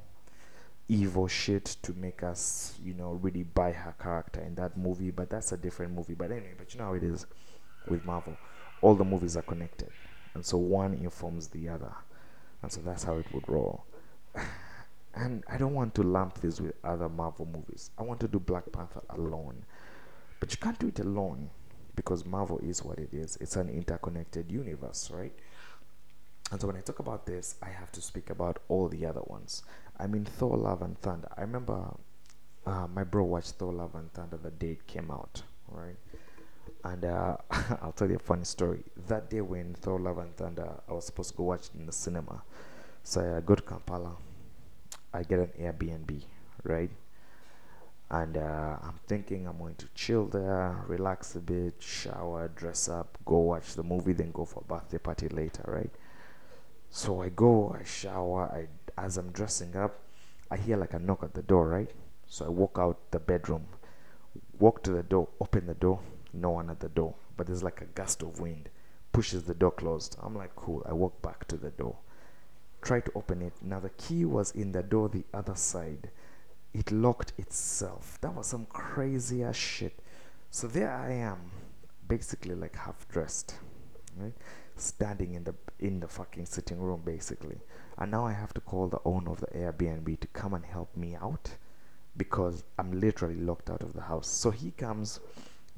evil 0.88 1.28
shit 1.28 1.66
to 1.84 1.94
make 1.94 2.24
us, 2.24 2.74
you 2.84 2.94
know, 2.94 3.12
really 3.22 3.44
buy 3.44 3.72
her 3.72 3.96
character 4.02 4.42
in 4.42 4.56
that 4.56 4.78
movie. 4.78 5.12
But 5.12 5.30
that's 5.30 5.52
a 5.52 5.58
different 5.58 5.94
movie. 5.94 6.14
But 6.14 6.32
anyway, 6.32 6.54
but 6.58 6.74
you 6.74 6.80
know 6.80 6.88
how 6.88 6.94
it 6.94 7.04
is 7.04 7.26
with 7.88 8.06
Marvel. 8.06 8.38
All 8.82 8.96
the 8.96 9.06
movies 9.06 9.38
are 9.38 9.42
connected. 9.44 9.90
And 10.34 10.46
so 10.46 10.58
one 10.58 10.94
informs 10.94 11.48
the 11.48 11.70
other. 11.70 11.94
And 12.62 12.72
so 12.72 12.82
that's 12.82 13.04
how 13.04 13.18
it 13.18 13.26
would 13.34 13.48
roll. 13.48 13.86
and 15.16 15.44
I 15.50 15.58
don't 15.58 15.74
want 15.74 15.96
to 15.96 16.04
lump 16.04 16.42
this 16.42 16.60
with 16.60 16.74
other 16.84 17.10
Marvel 17.10 17.46
movies. 17.46 17.92
I 17.98 18.04
want 18.04 18.20
to 18.22 18.28
do 18.28 18.40
Black 18.40 18.72
Panther 18.72 19.02
alone. 19.10 19.66
But 20.40 20.52
you 20.52 20.58
can't 20.58 20.80
do 20.80 20.88
it 20.88 21.00
alone 21.00 21.50
because 21.96 22.26
Marvel 22.26 22.60
is 22.60 22.84
what 22.84 22.98
it 22.98 23.14
is. 23.14 23.38
It's 23.42 23.56
an 23.56 23.70
interconnected 23.70 24.52
universe, 24.52 25.12
right? 25.12 25.34
And 26.52 26.60
so 26.60 26.68
when 26.68 26.76
I 26.76 26.82
talk 26.82 27.00
about 27.00 27.26
this, 27.26 27.56
I 27.62 27.70
have 27.70 27.92
to 27.94 28.02
speak 28.02 28.30
about 28.30 28.60
all 28.68 28.90
the 28.90 29.06
other 29.06 29.22
ones. 29.26 29.64
I 30.01 30.08
mean, 30.08 30.25
Thor: 30.25 30.58
Love 30.58 30.81
and 30.81 30.98
Thunder. 31.00 31.27
I 31.38 31.41
remember 31.41 31.96
uh, 32.65 32.88
my 32.88 33.03
bro 33.03 33.24
watched 33.24 33.51
Thor: 33.51 33.72
Love 33.72 33.93
and 33.96 34.12
Thunder 34.13 34.38
the 34.38 34.50
day 34.50 34.72
it 34.72 34.88
came 34.88 35.12
out, 35.12 35.43
right? 35.70 35.98
And 36.84 37.05
uh, 37.05 37.38
I'll 37.81 37.91
tell 37.91 38.10
you 38.10 38.15
a 38.15 38.20
funny 38.20 38.46
story. 38.46 38.84
That 39.08 39.29
day 39.29 39.41
when 39.41 39.75
Thor: 39.75 40.00
Love 40.00 40.17
and 40.17 40.36
Thunder, 40.36 40.70
I 40.89 40.93
was 40.93 41.05
supposed 41.05 41.31
to 41.31 41.38
go 41.38 41.43
watch 41.43 41.67
it 41.67 41.79
in 41.79 41.86
the 41.86 41.91
cinema. 41.91 42.41
So 43.03 43.38
I 43.38 43.41
go 43.41 43.53
to 43.53 43.62
Kampala. 43.62 44.15
I 45.13 45.24
get 45.24 45.39
an 45.39 45.51
Airbnb, 45.60 46.24
right? 46.63 46.89
And 48.10 48.38
uh, 48.38 48.77
I'm 48.81 49.00
thinking 49.08 49.48
I'm 49.48 49.58
going 49.58 49.75
to 49.75 49.88
chill 49.96 50.25
there, 50.25 50.84
relax 50.88 51.36
a 51.36 51.39
bit, 51.39 51.75
shower, 51.79 52.50
dress 52.55 52.89
up, 52.89 53.17
go 53.25 53.38
watch 53.38 53.75
the 53.75 53.84
movie, 53.84 54.13
then 54.13 54.31
go 54.31 54.46
for 54.46 54.62
a 54.62 54.63
birthday 54.63 54.98
party 54.98 55.29
later, 55.29 55.63
right? 55.67 55.91
So 56.89 57.22
I 57.22 57.29
go, 57.29 57.75
I 57.79 57.86
shower, 57.86 58.51
I 58.53 58.67
as 59.01 59.17
I'm 59.17 59.31
dressing 59.31 59.75
up, 59.75 60.00
I 60.50 60.58
hear 60.58 60.77
like 60.77 60.93
a 60.93 61.00
knock 61.00 61.24
at 61.24 61.34
the 61.34 61.41
door, 61.41 61.67
right? 61.67 61.89
So 62.27 62.46
I 62.46 62.50
walk 62.50 62.77
out 62.79 63.12
the 63.12 63.20
bedroom, 63.20 63.65
walk 64.60 64.84
to 64.84 64.91
the 64.91 65.03
door, 65.03 65.27
open 65.39 65.65
the 65.65 65.74
door, 65.74 66.00
no 66.34 66.51
one 66.51 66.70
at 66.70 66.79
the 66.79 66.89
door, 66.89 67.15
but 67.36 67.48
there's 67.48 67.63
like 67.63 67.81
a 67.81 67.86
gust 67.86 68.22
of 68.22 68.39
wind, 68.39 68.70
pushes 69.12 69.43
the 69.43 69.53
door 69.55 69.72
closed. 69.72 70.17
I'm 70.22 70.36
like, 70.36 70.55
cool. 70.55 70.86
I 70.88 70.93
walk 70.93 71.22
back 71.22 71.48
to 71.48 71.58
the 71.58 71.72
door, 71.72 71.96
try 72.81 73.00
to 73.00 73.12
open 73.15 73.41
it. 73.41 73.53
Now 73.62 73.79
the 73.79 73.89
key 73.89 74.24
was 74.24 74.51
in 74.51 74.72
the 74.72 74.84
door 74.84 75.10
the 75.10 75.25
other 75.34 75.55
side. 75.55 76.10
It 76.74 76.91
locked 76.91 77.34
itself. 77.38 78.17
That 78.22 78.34
was 78.34 78.48
some 78.48 78.65
crazy 78.67 79.43
ass 79.43 79.58
shit. 79.58 80.00
So 80.51 80.67
there 80.67 80.91
I 80.91 81.12
am, 81.13 81.39
basically 82.08 82.55
like 82.55 82.75
half 82.75 83.08
dressed, 83.10 83.55
right? 84.17 84.34
Standing 84.77 85.34
in 85.34 85.43
the 85.43 85.55
in 85.79 86.00
the 86.00 86.08
fucking 86.08 86.46
sitting 86.46 86.79
room 86.79 87.01
basically. 87.03 87.58
And 87.98 88.12
now 88.12 88.26
I 88.26 88.34
have 88.34 88.54
to 88.56 88.62
call 88.62 88.88
the 88.88 89.00
owner 89.06 89.32
of 89.32 89.42
the 89.42 89.48
Airbnb 89.48 90.20
to 90.20 90.28
come 90.28 90.54
and 90.54 90.66
help 90.66 90.96
me 90.96 91.16
out 91.16 91.52
because 92.18 92.64
I'm 92.78 93.00
literally 93.00 93.36
locked 93.36 93.70
out 93.70 93.84
of 93.84 93.94
the 93.94 94.02
house. 94.02 94.28
So 94.28 94.52
he 94.52 94.72
comes, 94.72 95.20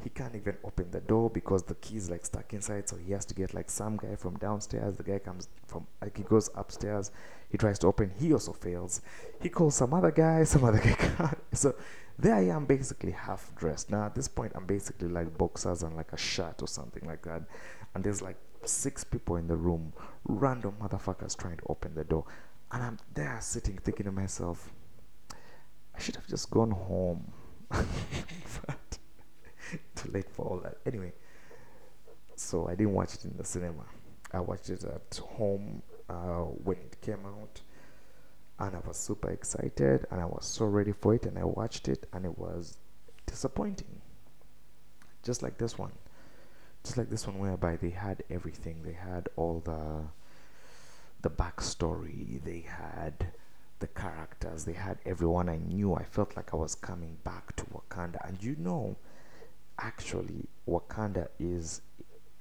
he 0.03 0.09
can't 0.09 0.35
even 0.35 0.57
open 0.63 0.89
the 0.91 1.01
door 1.01 1.29
because 1.29 1.63
the 1.63 1.75
key 1.75 1.97
is 1.97 2.09
like 2.09 2.25
stuck 2.25 2.53
inside. 2.53 2.89
So 2.89 2.97
he 2.97 3.11
has 3.11 3.25
to 3.25 3.33
get 3.33 3.53
like 3.53 3.69
some 3.69 3.97
guy 3.97 4.15
from 4.15 4.37
downstairs. 4.37 4.97
The 4.97 5.03
guy 5.03 5.19
comes 5.19 5.49
from 5.67 5.87
like 6.01 6.17
he 6.17 6.23
goes 6.23 6.49
upstairs. 6.55 7.11
He 7.49 7.57
tries 7.57 7.77
to 7.79 7.87
open. 7.87 8.11
He 8.19 8.33
also 8.33 8.53
fails. 8.53 9.01
He 9.41 9.49
calls 9.49 9.75
some 9.75 9.93
other 9.93 10.11
guy. 10.11 10.43
Some 10.53 10.63
other 10.63 10.79
guy 10.79 10.93
can't. 10.93 11.37
So 11.53 11.75
there 12.17 12.35
I 12.35 12.45
am, 12.47 12.65
basically 12.65 13.11
half 13.11 13.53
dressed. 13.55 13.91
Now 13.91 14.05
at 14.05 14.15
this 14.15 14.27
point, 14.27 14.53
I'm 14.55 14.65
basically 14.65 15.07
like 15.07 15.37
boxers 15.37 15.83
and 15.83 15.95
like 15.95 16.13
a 16.13 16.17
shirt 16.17 16.61
or 16.61 16.67
something 16.67 17.05
like 17.05 17.21
that. 17.23 17.43
And 17.93 18.03
there's 18.03 18.21
like 18.21 18.37
six 18.67 19.03
people 19.03 19.35
in 19.37 19.47
the 19.47 19.55
room, 19.55 19.93
random 20.25 20.75
motherfuckers 20.81 21.37
trying 21.37 21.57
to 21.57 21.63
open 21.69 21.95
the 21.95 22.03
door. 22.03 22.25
And 22.71 22.83
I'm 22.83 22.99
there 23.13 23.37
sitting 23.41 23.77
thinking 23.77 24.05
to 24.05 24.11
myself, 24.11 24.71
I 25.95 25.99
should 25.99 26.15
have 26.15 26.27
just 26.27 26.49
gone 26.49 26.71
home. 26.71 27.31
but 27.69 28.97
too 29.95 30.11
late 30.11 30.29
for 30.29 30.45
all 30.45 30.57
that. 30.59 30.77
Anyway, 30.85 31.13
so 32.35 32.67
I 32.67 32.75
didn't 32.75 32.93
watch 32.93 33.15
it 33.15 33.25
in 33.25 33.37
the 33.37 33.45
cinema. 33.45 33.85
I 34.31 34.39
watched 34.39 34.69
it 34.69 34.83
at 34.83 35.17
home 35.17 35.81
uh, 36.09 36.43
when 36.63 36.77
it 36.77 36.97
came 37.01 37.25
out. 37.25 37.61
And 38.59 38.75
I 38.75 38.79
was 38.87 38.97
super 38.97 39.29
excited 39.29 40.05
and 40.11 40.21
I 40.21 40.25
was 40.25 40.45
so 40.45 40.65
ready 40.65 40.91
for 40.91 41.15
it. 41.15 41.25
And 41.25 41.37
I 41.37 41.43
watched 41.43 41.87
it 41.87 42.07
and 42.13 42.23
it 42.25 42.37
was 42.37 42.77
disappointing. 43.25 44.01
Just 45.23 45.41
like 45.41 45.57
this 45.57 45.77
one 45.77 45.91
just 46.83 46.97
like 46.97 47.09
this 47.09 47.27
one 47.27 47.39
whereby 47.39 47.77
they 47.77 47.89
had 47.89 48.23
everything. 48.29 48.83
They 48.83 48.93
had 48.93 49.29
all 49.35 49.61
the 49.63 50.07
the 51.21 51.29
backstory. 51.29 52.43
They 52.43 52.65
had 52.67 53.27
the 53.79 53.87
characters. 53.87 54.65
They 54.65 54.73
had 54.73 54.97
everyone 55.05 55.49
i 55.49 55.57
knew. 55.57 55.93
I 55.93 56.03
felt 56.03 56.35
like 56.35 56.53
i 56.53 56.57
was 56.57 56.75
coming 56.75 57.17
back 57.23 57.55
to 57.57 57.65
wakanda. 57.65 58.27
And 58.27 58.41
you 58.43 58.55
know 58.59 58.95
actually 59.79 60.47
wakanda 60.67 61.27
is 61.39 61.81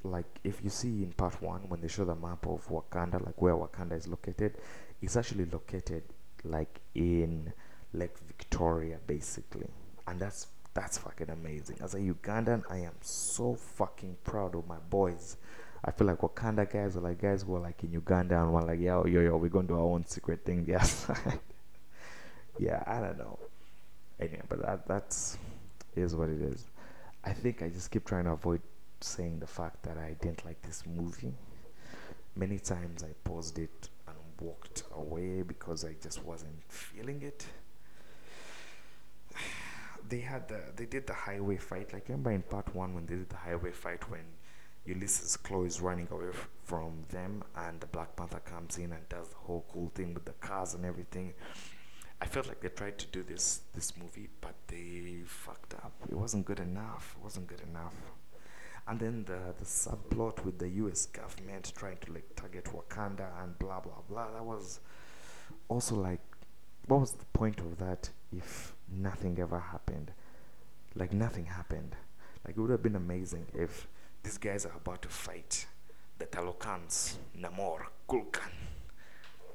like 0.05 0.27
if 0.45 0.63
you 0.63 0.69
see 0.71 1.03
in 1.03 1.13
part 1.13 1.41
one 1.41 1.61
when 1.69 1.81
they 1.81 1.89
show 1.89 2.05
the 2.05 2.15
map 2.15 2.47
of 2.47 2.69
wakanda 2.69 3.25
like 3.25 3.41
where 3.41 3.55
wakanda 3.55 3.97
is 3.97 4.07
located 4.07 4.53
it's 5.01 5.17
actually 5.17 5.47
located 5.47 6.03
like 6.45 6.81
in 6.95 7.53
lake 7.93 8.17
victoria 8.27 8.99
basically. 9.07 9.69
And 10.07 10.21
that's 10.21 10.47
that's 10.75 10.99
fucking 10.99 11.31
amazing. 11.31 11.77
As 11.83 11.95
a 11.95 11.99
Ugandan, 11.99 12.63
I 12.71 12.79
am 12.79 12.95
so 13.01 13.55
fucking 13.55 14.17
proud 14.25 14.55
of 14.55 14.67
my 14.67 14.79
boys. 14.91 15.37
I 15.85 15.91
feel 15.91 16.07
like 16.07 16.19
Wakanda 16.19 16.71
guys 16.71 16.97
are 16.97 17.01
like 17.01 17.21
guys 17.21 17.43
who 17.43 17.57
are 17.57 17.61
like 17.61 17.83
in 17.83 17.93
Uganda 17.93 18.41
and 18.41 18.53
we're 18.53 18.63
like, 18.63 18.81
yo, 18.81 19.05
yo, 19.05 19.21
yo, 19.21 19.37
we're 19.37 19.49
gonna 19.49 19.69
do 19.69 19.75
our 19.75 19.81
own 19.81 20.07
secret 20.07 20.45
thing. 20.45 20.65
Yes. 20.69 21.11
yeah, 22.59 22.83
I 22.87 23.01
don't 23.01 23.19
know. 23.19 23.39
Anyway, 24.21 24.43
but 24.49 24.63
that 24.63 24.87
that's 24.87 25.37
is 25.97 26.15
what 26.15 26.29
it 26.29 26.41
is. 26.41 26.67
I 27.25 27.33
think 27.33 27.63
I 27.63 27.69
just 27.69 27.91
keep 27.91 28.07
trying 28.07 28.25
to 28.25 28.31
avoid 28.31 28.63
saying 29.01 29.41
the 29.41 29.47
fact 29.47 29.83
that 29.83 29.99
I 29.99 30.17
didn't 30.21 30.45
like 30.45 30.63
this 30.63 30.85
movie. 30.87 31.35
Many 32.37 32.59
times 32.59 33.03
I 33.03 33.13
paused 33.25 33.59
it 33.59 33.89
and 34.07 34.17
walked 34.41 34.85
away 34.95 35.43
because 35.43 35.85
I 35.85 35.95
just 36.03 36.25
wasn't 36.25 36.63
feeling 36.69 37.23
it 37.23 37.45
they 40.13 40.21
had 40.21 40.47
the 40.47 40.61
they 40.77 40.85
did 40.85 41.07
the 41.07 41.15
highway 41.15 41.57
fight. 41.57 41.93
Like 41.95 42.07
remember 42.09 42.33
in 42.33 42.43
part 42.43 42.75
one 42.75 42.95
when 42.95 43.07
they 43.07 43.15
did 43.15 43.31
the 43.31 43.37
highway 43.49 43.71
fight 43.71 44.11
when 44.11 44.27
Ulysses 44.85 45.39
Klaue 45.43 45.67
is 45.67 45.81
running 45.81 46.07
away 46.11 46.29
f- 46.29 46.49
from 46.65 47.05
them 47.09 47.43
and 47.57 47.81
the 47.81 47.87
Black 47.87 48.15
Panther 48.15 48.41
comes 48.41 48.77
in 48.77 48.93
and 48.93 49.09
does 49.09 49.29
the 49.29 49.37
whole 49.37 49.65
cool 49.73 49.91
thing 49.95 50.13
with 50.13 50.27
the 50.27 50.33
cars 50.33 50.75
and 50.75 50.85
everything. 50.85 51.33
I 52.21 52.27
felt 52.27 52.47
like 52.47 52.61
they 52.61 52.69
tried 52.69 52.99
to 52.99 53.07
do 53.07 53.23
this 53.23 53.63
this 53.75 53.97
movie, 53.97 54.29
but 54.43 54.55
they 54.67 55.23
fucked 55.25 55.73
up. 55.75 55.93
It 56.11 56.19
wasn't 56.25 56.45
good 56.45 56.61
enough. 56.61 57.17
It 57.17 57.25
wasn't 57.25 57.47
good 57.47 57.63
enough. 57.71 57.95
And 58.87 59.01
then 59.01 59.25
the 59.25 59.41
the 59.61 59.65
subplot 59.65 60.45
with 60.45 60.59
the 60.59 60.69
U.S. 60.83 61.07
government 61.07 61.73
trying 61.75 61.97
to 62.05 62.13
like 62.13 62.29
target 62.37 62.65
Wakanda 62.65 63.29
and 63.43 63.59
blah 63.59 63.81
blah 63.81 64.03
blah. 64.11 64.31
That 64.33 64.45
was 64.45 64.81
also 65.69 65.95
like, 65.95 66.21
what 66.87 67.01
was 67.01 67.13
the 67.13 67.25
point 67.33 67.61
of 67.61 67.79
that 67.79 68.11
if 68.31 68.75
nothing 68.93 69.39
ever 69.39 69.59
happened. 69.59 70.13
Like 70.95 71.13
nothing 71.13 71.47
happened. 71.47 71.97
Like 72.47 72.57
it 72.57 72.61
would 72.61 72.71
have 72.71 72.83
been 72.83 72.97
amazing 72.97 73.47
if 73.55 73.89
these 74.23 74.39
guys 74.39 74.67
are 74.67 74.77
about 74.77 75.03
to 75.03 75.09
fight 75.09 75.67
the 76.19 76.27
Talokans, 76.27 77.17
Namor, 77.39 77.87
Kulkan, 78.09 78.53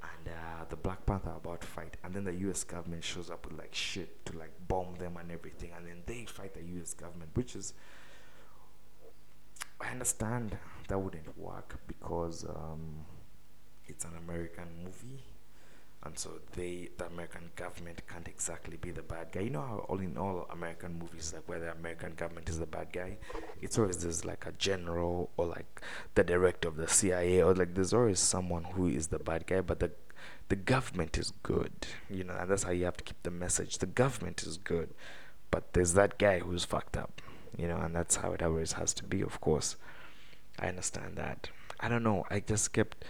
and 0.04 0.28
uh, 0.28 0.66
the 0.68 0.76
Black 0.76 1.06
Panther 1.06 1.30
are 1.30 1.38
about 1.38 1.62
to 1.62 1.68
fight, 1.68 1.96
and 2.04 2.14
then 2.14 2.26
the 2.26 2.34
U.S. 2.34 2.64
government 2.64 3.04
shows 3.04 3.30
up 3.30 3.46
with 3.46 3.58
like 3.58 3.74
shit 3.74 4.26
to 4.26 4.38
like 4.38 4.52
bomb 4.68 4.96
them 4.96 5.18
and 5.18 5.32
everything, 5.32 5.72
and 5.78 5.88
then 5.88 6.04
they 6.06 6.26
fight 6.26 6.54
the 6.54 6.64
U.S. 6.76 6.94
government, 6.94 7.32
which 7.36 7.56
is 7.56 7.74
I 9.80 9.90
understand 9.92 10.58
that 10.88 10.98
wouldn't 10.98 11.38
work 11.38 11.80
because 11.88 12.46
um, 12.46 13.06
it's 13.86 14.06
an 14.06 14.12
American 14.26 14.68
movie 14.84 15.24
and 16.04 16.18
so 16.18 16.30
they 16.56 16.90
the 16.98 17.06
american 17.08 17.50
government 17.56 18.02
can't 18.08 18.28
exactly 18.28 18.78
be 18.78 18.92
the 18.92 19.02
bad 19.02 19.32
guy 19.32 19.42
you 19.42 19.50
know 19.50 19.62
how 19.62 19.86
all 19.90 20.00
in 20.00 20.16
all 20.18 20.48
american 20.52 20.98
movies 20.98 21.34
like 21.34 21.48
where 21.50 21.60
the 21.60 21.72
american 21.72 22.14
government 22.14 22.48
is 22.48 22.60
the 22.60 22.66
bad 22.66 22.88
guy 22.94 23.18
it's 23.62 23.78
always 23.78 23.98
there's 23.98 24.24
like 24.24 24.46
a 24.46 24.52
general 24.54 25.30
or 25.38 25.48
like 25.48 25.82
the 26.16 26.24
director 26.24 26.68
of 26.68 26.78
the 26.78 26.88
cia 26.88 27.42
or 27.42 27.54
like 27.54 27.74
there's 27.74 27.94
always 27.94 28.20
someone 28.20 28.64
who 28.64 28.88
is 28.88 29.08
the 29.08 29.20
bad 29.20 29.46
guy 29.48 29.60
but 29.60 29.80
the 29.80 29.92
the 30.50 30.56
government 30.56 31.18
is 31.18 31.34
good 31.44 31.74
you 32.10 32.24
know 32.24 32.36
and 32.40 32.50
that's 32.50 32.64
how 32.64 32.72
you 32.72 32.86
have 32.86 32.96
to 32.96 33.04
keep 33.04 33.22
the 33.24 33.32
message 33.32 33.80
the 33.80 33.86
government 33.86 34.44
is 34.44 34.58
good 34.58 34.94
but 35.52 35.74
there's 35.74 35.94
that 35.94 36.18
guy 36.18 36.40
who's 36.40 36.66
fucked 36.66 36.98
up, 36.98 37.22
you 37.58 37.68
know, 37.68 37.78
and 37.78 37.96
that's 37.96 38.18
how 38.18 38.34
it 38.34 38.42
always 38.42 38.74
has 38.74 38.94
to 38.96 39.04
be, 39.04 39.22
of 39.22 39.40
course. 39.40 39.76
I 40.60 40.68
understand 40.68 41.16
that. 41.16 41.50
I 41.80 41.88
don't 41.88 42.04
know. 42.04 42.26
I 42.30 42.40
just 42.40 42.74
kept 42.74 43.06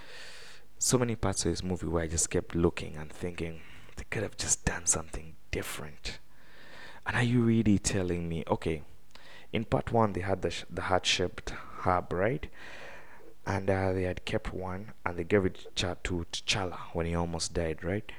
so 0.79 0.98
many 0.98 1.15
parts 1.15 1.46
of 1.46 1.51
this 1.51 1.63
movie 1.63 1.88
where 1.88 2.03
I 2.03 2.07
just 2.07 2.29
kept 2.29 2.55
looking 2.55 2.96
and 2.96 3.12
thinking 3.12 3.62
they 3.96 4.03
could 4.10 4.24
have 4.24 4.38
just 4.38 4.63
done 4.65 4.86
something 4.86 5.36
different. 5.51 6.19
And 7.05 7.15
are 7.15 7.24
you 7.24 7.41
really 7.41 7.79
telling 7.79 8.29
me, 8.29 8.43
okay, 8.48 8.84
in 9.51 9.65
part 9.65 9.91
one 9.91 10.13
they 10.13 10.22
had 10.22 10.41
the 10.41 10.51
sh- 10.51 10.65
the 10.69 10.84
heart 10.84 11.05
shaped 11.05 11.50
hub, 11.79 12.13
right? 12.13 12.48
And 13.46 13.69
uh, 13.69 13.93
they 13.93 14.03
had 14.03 14.25
kept 14.25 14.53
one, 14.53 14.91
and 15.05 15.17
they 15.17 15.24
gave 15.24 15.46
it 15.46 15.74
to 15.75 15.96
T'Challa 15.96 16.79
when 16.91 17.05
he 17.05 17.15
almost 17.15 17.53
died, 17.53 17.81
right? 17.81 18.12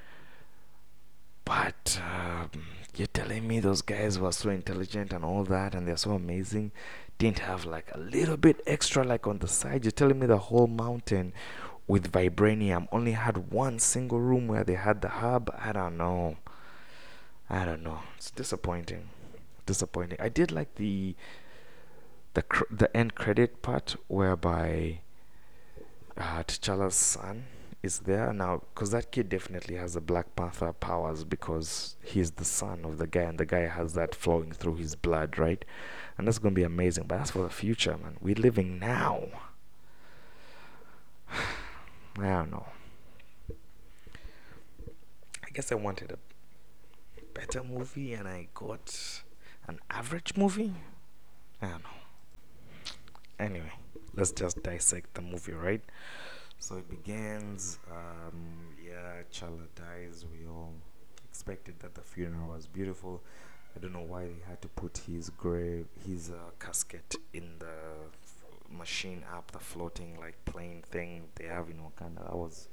But 1.44 2.00
um, 2.02 2.50
you're 2.96 3.08
telling 3.08 3.46
me 3.46 3.60
those 3.60 3.82
guys 3.82 4.18
were 4.18 4.32
so 4.32 4.48
intelligent 4.48 5.12
and 5.12 5.24
all 5.24 5.44
that, 5.44 5.74
and 5.74 5.86
they're 5.86 5.98
so 5.98 6.12
amazing, 6.12 6.72
didn't 7.18 7.40
have 7.40 7.66
like 7.66 7.90
a 7.94 7.98
little 7.98 8.38
bit 8.38 8.62
extra, 8.66 9.04
like 9.04 9.26
on 9.26 9.38
the 9.38 9.48
side? 9.48 9.84
You're 9.84 9.92
telling 9.92 10.18
me 10.18 10.26
the 10.26 10.38
whole 10.38 10.66
mountain 10.66 11.34
with 11.88 12.12
vibranium 12.12 12.86
only 12.92 13.12
had 13.12 13.50
one 13.50 13.78
single 13.78 14.20
room 14.20 14.46
where 14.46 14.62
they 14.62 14.74
had 14.74 15.00
the 15.00 15.08
hub? 15.08 15.50
I 15.58 15.72
don't 15.72 15.96
know. 15.96 16.36
I 17.48 17.64
don't 17.64 17.82
know. 17.82 18.00
It's 18.18 18.30
disappointing. 18.30 19.08
Disappointing. 19.64 20.18
I 20.20 20.28
did 20.28 20.52
like 20.52 20.74
the 20.74 21.16
the 22.34 22.42
cr- 22.42 22.64
the 22.70 22.94
end 22.94 23.14
credit 23.14 23.62
part 23.62 23.96
whereby 24.06 25.00
uh, 26.16 26.42
T'Challa's 26.42 26.94
son 26.94 27.44
is 27.82 28.00
there 28.00 28.32
now 28.34 28.62
because 28.74 28.90
that 28.90 29.10
kid 29.10 29.30
definitely 29.30 29.76
has 29.76 29.94
the 29.94 30.00
Black 30.00 30.36
Panther 30.36 30.74
powers 30.74 31.24
because 31.24 31.96
he's 32.02 32.32
the 32.32 32.44
son 32.44 32.84
of 32.84 32.98
the 32.98 33.06
guy 33.06 33.22
and 33.22 33.38
the 33.38 33.46
guy 33.46 33.66
has 33.66 33.94
that 33.94 34.14
flowing 34.14 34.52
through 34.52 34.76
his 34.76 34.94
blood, 34.94 35.38
right? 35.38 35.64
And 36.18 36.26
that's 36.26 36.38
gonna 36.38 36.54
be 36.54 36.64
amazing. 36.64 37.04
But 37.06 37.16
that's 37.18 37.30
for 37.30 37.44
the 37.44 37.50
future, 37.50 37.96
man. 37.96 38.18
We're 38.20 38.34
living 38.34 38.78
now. 38.78 39.28
I 42.20 42.28
don't 42.30 42.50
know. 42.50 42.66
I 45.44 45.50
guess 45.52 45.70
I 45.72 45.76
wanted 45.76 46.12
a 46.12 46.18
better 47.34 47.62
movie 47.62 48.14
and 48.14 48.26
I 48.26 48.48
got 48.54 49.22
an 49.66 49.78
average 49.90 50.36
movie. 50.36 50.74
I 51.62 51.68
don't 51.68 51.82
know. 51.82 51.90
Anyway, 53.38 53.72
let's 54.14 54.32
just 54.32 54.62
dissect 54.62 55.14
the 55.14 55.22
movie, 55.22 55.52
right? 55.52 55.82
So 56.58 56.76
it 56.76 56.88
begins. 56.90 57.78
Um, 57.90 58.74
yeah, 58.84 59.22
T'Challa 59.30 59.66
dies. 59.76 60.24
We 60.30 60.46
all 60.48 60.74
expected 61.28 61.78
that 61.80 61.94
the 61.94 62.02
funeral 62.02 62.48
was 62.48 62.66
beautiful. 62.66 63.22
I 63.76 63.80
don't 63.80 63.92
know 63.92 64.04
why 64.06 64.24
they 64.24 64.42
had 64.48 64.60
to 64.62 64.68
put 64.68 64.98
his 65.06 65.30
grave, 65.30 65.86
his 66.04 66.30
uh, 66.30 66.50
casket 66.58 67.14
in 67.32 67.58
the 67.60 67.76
machine 68.70 69.24
app, 69.32 69.50
the 69.50 69.58
floating 69.58 70.18
like 70.18 70.42
plane 70.44 70.82
thing 70.90 71.24
they 71.34 71.46
have 71.46 71.68
in 71.70 71.76
Wakanda. 71.76 72.24
That 72.24 72.36
was 72.36 72.68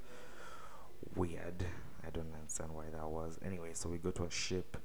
weird. 1.15 1.65
I 2.05 2.09
don't 2.11 2.33
understand 2.33 2.71
why 2.73 2.85
that 2.91 3.07
was. 3.07 3.39
Anyway, 3.43 3.71
so 3.73 3.89
we 3.89 3.97
go 3.97 4.11
to 4.11 4.25
a 4.25 4.31
ship, 4.31 4.77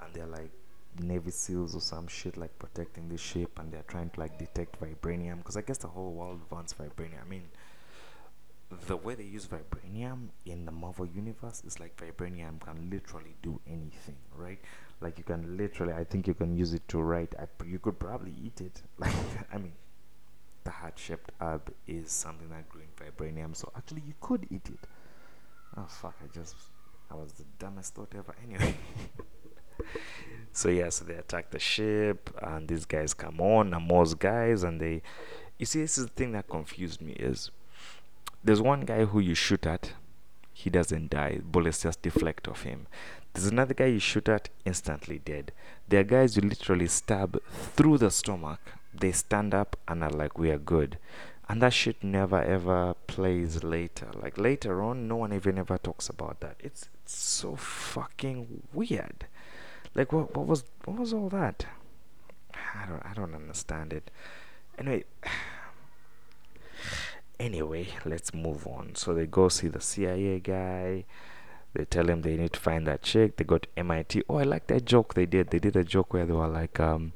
and 0.00 0.12
they're 0.14 0.26
like 0.26 0.50
Navy 0.98 1.30
SEALs 1.30 1.74
or 1.76 1.80
some 1.80 2.08
shit 2.08 2.36
like 2.36 2.58
protecting 2.58 3.08
the 3.08 3.16
ship, 3.18 3.58
and 3.58 3.72
they're 3.72 3.84
trying 3.86 4.10
to 4.10 4.20
like 4.20 4.38
detect 4.38 4.80
vibranium 4.80 5.38
because 5.38 5.56
I 5.56 5.62
guess 5.62 5.78
the 5.78 5.88
whole 5.88 6.12
world 6.12 6.40
wants 6.50 6.74
vibranium. 6.74 7.22
I 7.24 7.28
mean, 7.28 7.44
the 8.86 8.96
way 8.96 9.14
they 9.14 9.24
use 9.24 9.46
vibranium 9.46 10.28
in 10.46 10.64
the 10.64 10.72
Marvel 10.72 11.06
universe 11.06 11.62
is 11.64 11.80
like 11.80 11.96
vibranium 11.96 12.60
can 12.60 12.88
literally 12.90 13.34
do 13.42 13.60
anything, 13.66 14.16
right? 14.36 14.60
Like 15.00 15.18
you 15.18 15.24
can 15.24 15.56
literally, 15.56 15.92
I 15.94 16.04
think 16.04 16.26
you 16.26 16.34
can 16.34 16.56
use 16.56 16.74
it 16.74 16.86
to 16.88 17.02
write. 17.02 17.34
I, 17.38 17.46
you 17.64 17.78
could 17.78 17.98
probably 17.98 18.34
eat 18.42 18.60
it. 18.60 18.82
Like 18.98 19.14
I 19.52 19.58
mean, 19.58 19.72
the 20.64 20.70
heart-shaped 20.70 21.30
herb 21.40 21.72
is 21.86 22.10
something 22.10 22.48
that 22.50 22.68
grew 22.68 22.82
in 22.82 22.88
vibranium, 22.96 23.56
so 23.56 23.70
actually 23.76 24.02
you 24.06 24.14
could 24.20 24.46
eat 24.50 24.68
it. 24.68 24.88
Oh 25.76 25.86
fuck! 25.86 26.14
I 26.22 26.26
just, 26.34 26.54
I 27.10 27.14
was 27.14 27.32
the 27.32 27.44
dumbest 27.58 27.94
thought 27.94 28.12
ever. 28.16 28.34
Anyway. 28.44 28.74
so 30.52 30.68
yeah, 30.68 30.88
so 30.88 31.04
they 31.04 31.14
attack 31.14 31.50
the 31.50 31.58
ship, 31.58 32.30
and 32.42 32.68
these 32.68 32.84
guys 32.84 33.14
come 33.14 33.40
on, 33.40 33.70
Namor's 33.70 34.14
guys, 34.14 34.62
and 34.64 34.80
they. 34.80 35.02
You 35.58 35.66
see, 35.66 35.82
this 35.82 35.98
is 35.98 36.06
the 36.06 36.12
thing 36.12 36.32
that 36.32 36.48
confused 36.48 37.02
me 37.02 37.12
is 37.12 37.50
there's 38.42 38.62
one 38.62 38.82
guy 38.82 39.04
who 39.04 39.20
you 39.20 39.34
shoot 39.34 39.66
at, 39.66 39.92
he 40.52 40.70
doesn't 40.70 41.10
die. 41.10 41.40
Bullets 41.42 41.82
just 41.82 42.02
deflect 42.02 42.48
off 42.48 42.62
him. 42.62 42.86
There's 43.32 43.46
another 43.46 43.74
guy 43.74 43.86
you 43.86 43.98
shoot 43.98 44.28
at, 44.28 44.48
instantly 44.64 45.18
dead. 45.18 45.52
There 45.88 46.00
are 46.00 46.04
guys 46.04 46.36
you 46.36 46.42
literally 46.42 46.86
stab 46.86 47.40
through 47.50 47.98
the 47.98 48.10
stomach. 48.10 48.60
They 48.92 49.12
stand 49.12 49.54
up 49.54 49.76
and 49.86 50.02
are 50.02 50.10
like, 50.10 50.38
we 50.38 50.50
are 50.50 50.58
good. 50.58 50.98
And 51.48 51.60
that 51.62 51.72
shit 51.72 52.04
never 52.04 52.40
ever 52.40 52.94
plays 53.06 53.64
later. 53.64 54.08
Like 54.14 54.38
later 54.38 54.82
on, 54.82 55.08
no 55.08 55.16
one 55.16 55.32
even 55.32 55.58
ever 55.58 55.78
talks 55.78 56.08
about 56.08 56.40
that. 56.40 56.56
It's, 56.60 56.88
it's 57.02 57.16
so 57.16 57.56
fucking 57.56 58.62
weird. 58.72 59.26
Like 59.94 60.12
what 60.12 60.36
what 60.36 60.46
was 60.46 60.64
what 60.84 60.98
was 60.98 61.12
all 61.12 61.28
that? 61.30 61.66
I 62.54 62.86
don't 62.86 63.04
I 63.04 63.12
don't 63.14 63.34
understand 63.34 63.92
it. 63.92 64.10
Anyway, 64.78 65.04
anyway, 67.40 67.88
let's 68.04 68.32
move 68.32 68.66
on. 68.66 68.94
So 68.94 69.14
they 69.14 69.26
go 69.26 69.48
see 69.48 69.68
the 69.68 69.80
CIA 69.80 70.38
guy. 70.38 71.04
They 71.74 71.84
tell 71.84 72.08
him 72.08 72.22
they 72.22 72.36
need 72.36 72.52
to 72.52 72.60
find 72.60 72.86
that 72.86 73.02
chick. 73.02 73.36
They 73.36 73.44
go 73.44 73.58
to 73.58 73.68
MIT. 73.76 74.22
Oh, 74.28 74.36
I 74.36 74.42
like 74.42 74.66
that 74.68 74.84
joke 74.84 75.14
they 75.14 75.26
did. 75.26 75.50
They 75.50 75.58
did 75.58 75.76
a 75.76 75.84
joke 75.84 76.12
where 76.12 76.26
they 76.26 76.32
were 76.32 76.48
like, 76.48 76.80
um, 76.80 77.12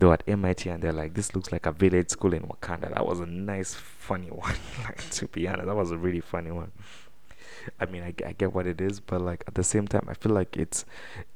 they 0.00 0.06
were 0.06 0.14
at 0.14 0.24
MIT 0.26 0.68
and 0.70 0.82
they're 0.82 0.94
like, 0.94 1.12
this 1.12 1.34
looks 1.34 1.52
like 1.52 1.66
a 1.66 1.72
village 1.72 2.08
school 2.08 2.32
in 2.32 2.42
Wakanda. 2.44 2.92
That 2.94 3.06
was 3.06 3.20
a 3.20 3.26
nice, 3.26 3.74
funny 3.74 4.30
one. 4.30 4.56
like 4.82 5.08
to 5.10 5.28
be 5.28 5.46
honest, 5.46 5.66
that 5.66 5.76
was 5.76 5.90
a 5.90 5.98
really 5.98 6.20
funny 6.20 6.50
one. 6.50 6.72
I 7.78 7.84
mean, 7.84 8.02
I, 8.02 8.14
I 8.26 8.32
get 8.32 8.54
what 8.54 8.66
it 8.66 8.80
is, 8.80 9.00
but 9.00 9.20
like 9.20 9.44
at 9.46 9.54
the 9.54 9.62
same 9.62 9.86
time, 9.86 10.06
I 10.08 10.14
feel 10.14 10.32
like 10.32 10.56
it's 10.56 10.86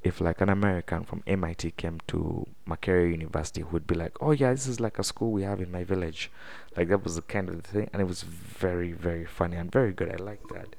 if 0.02 0.22
like 0.22 0.40
an 0.40 0.48
American 0.48 1.04
from 1.04 1.22
MIT 1.26 1.72
came 1.72 2.00
to 2.06 2.46
Makerere 2.66 3.10
University, 3.10 3.62
would 3.62 3.86
be 3.86 3.94
like, 3.94 4.16
"Oh 4.22 4.30
yeah, 4.30 4.50
this 4.52 4.66
is 4.66 4.80
like 4.80 4.98
a 4.98 5.04
school 5.04 5.32
we 5.32 5.42
have 5.42 5.60
in 5.60 5.70
my 5.70 5.84
village," 5.84 6.30
like 6.78 6.88
that 6.88 7.04
was 7.04 7.16
the 7.16 7.22
kind 7.22 7.50
of 7.50 7.62
thing, 7.62 7.90
and 7.92 8.00
it 8.00 8.06
was 8.06 8.22
very 8.22 8.92
very 8.92 9.26
funny 9.26 9.58
and 9.58 9.70
very 9.70 9.92
good. 9.92 10.10
I 10.10 10.16
like 10.16 10.48
that. 10.48 10.74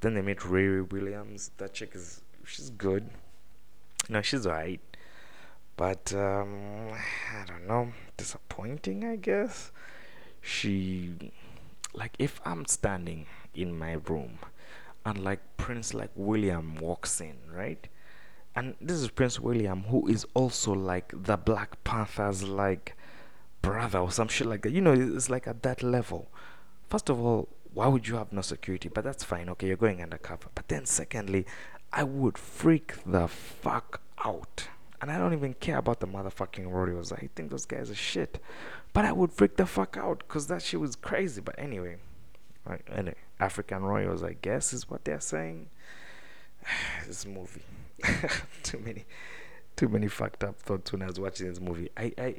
Then 0.00 0.14
they 0.14 0.22
meet 0.22 0.38
Riri 0.38 0.90
Williams. 0.90 1.50
That 1.58 1.74
chick 1.74 1.90
is 1.94 2.22
she's 2.46 2.70
good. 2.70 3.10
No, 4.08 4.22
she's 4.22 4.46
alright, 4.46 4.80
but 5.80 6.12
um, 6.12 6.90
I 6.92 7.46
don't 7.46 7.66
know, 7.66 7.94
disappointing. 8.18 9.02
I 9.02 9.16
guess 9.16 9.72
she 10.42 11.32
like 11.94 12.14
if 12.18 12.38
I'm 12.44 12.66
standing 12.66 13.24
in 13.54 13.78
my 13.78 13.92
room 13.92 14.40
and 15.06 15.24
like 15.24 15.40
Prince 15.56 15.94
like 15.94 16.10
William 16.14 16.76
walks 16.76 17.18
in, 17.22 17.38
right? 17.50 17.88
And 18.54 18.74
this 18.78 18.98
is 18.98 19.08
Prince 19.08 19.40
William 19.40 19.84
who 19.84 20.06
is 20.06 20.26
also 20.34 20.74
like 20.74 21.14
the 21.16 21.38
Black 21.38 21.82
Panther's 21.82 22.42
like 22.42 22.94
brother 23.62 24.00
or 24.00 24.10
some 24.10 24.28
shit 24.28 24.48
like 24.48 24.60
that. 24.64 24.72
You 24.72 24.82
know, 24.82 24.92
it's 24.92 25.30
like 25.30 25.48
at 25.48 25.62
that 25.62 25.82
level. 25.82 26.28
First 26.90 27.08
of 27.08 27.18
all, 27.18 27.48
why 27.72 27.88
would 27.88 28.06
you 28.06 28.16
have 28.16 28.34
no 28.34 28.42
security? 28.42 28.90
But 28.90 29.04
that's 29.04 29.24
fine, 29.24 29.48
okay, 29.48 29.68
you're 29.68 29.78
going 29.78 30.02
undercover. 30.02 30.48
But 30.54 30.68
then 30.68 30.84
secondly, 30.84 31.46
I 31.90 32.04
would 32.04 32.36
freak 32.36 32.96
the 33.06 33.28
fuck 33.28 34.02
out. 34.22 34.68
And 35.00 35.10
I 35.10 35.18
don't 35.18 35.32
even 35.32 35.54
care 35.54 35.78
about 35.78 36.00
the 36.00 36.06
motherfucking 36.06 36.70
Royals. 36.70 37.10
I 37.10 37.28
think 37.34 37.50
those 37.50 37.64
guys 37.64 37.90
are 37.90 37.94
shit. 37.94 38.38
But 38.92 39.04
I 39.04 39.12
would 39.12 39.32
freak 39.32 39.56
the 39.56 39.66
fuck 39.66 39.96
out 39.96 40.18
because 40.18 40.46
that 40.48 40.62
shit 40.62 40.80
was 40.80 40.96
crazy. 40.96 41.40
But 41.40 41.54
anyway, 41.58 41.96
right, 42.66 42.82
anyway, 42.92 43.16
African 43.38 43.82
Royals, 43.82 44.22
I 44.22 44.34
guess, 44.34 44.72
is 44.72 44.90
what 44.90 45.04
they're 45.04 45.20
saying. 45.20 45.68
this 47.06 47.24
movie, 47.24 47.62
too 48.62 48.78
many, 48.78 49.06
too 49.76 49.88
many 49.88 50.08
fucked 50.08 50.44
up 50.44 50.60
thoughts 50.60 50.92
when 50.92 51.02
I 51.02 51.06
was 51.06 51.18
watching 51.18 51.48
this 51.48 51.60
movie. 51.60 51.88
I, 51.96 52.12
I, 52.18 52.34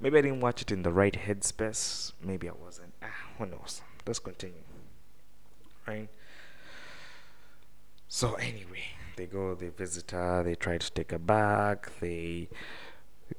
maybe 0.00 0.18
I 0.18 0.22
didn't 0.22 0.40
watch 0.40 0.62
it 0.62 0.72
in 0.72 0.82
the 0.82 0.92
right 0.92 1.14
headspace. 1.14 2.12
Maybe 2.22 2.48
I 2.48 2.52
wasn't. 2.52 2.92
Ah, 3.02 3.06
who 3.38 3.46
knows? 3.46 3.82
Let's 4.04 4.18
continue. 4.18 4.62
Right. 5.86 6.08
So 8.08 8.34
anyway, 8.34 8.84
they 9.18 9.26
go, 9.26 9.54
they 9.54 9.68
visit 9.68 10.12
her, 10.12 10.42
they 10.44 10.54
try 10.54 10.78
to 10.78 10.92
take 10.92 11.10
her 11.10 11.18
back, 11.18 11.90
they 12.00 12.48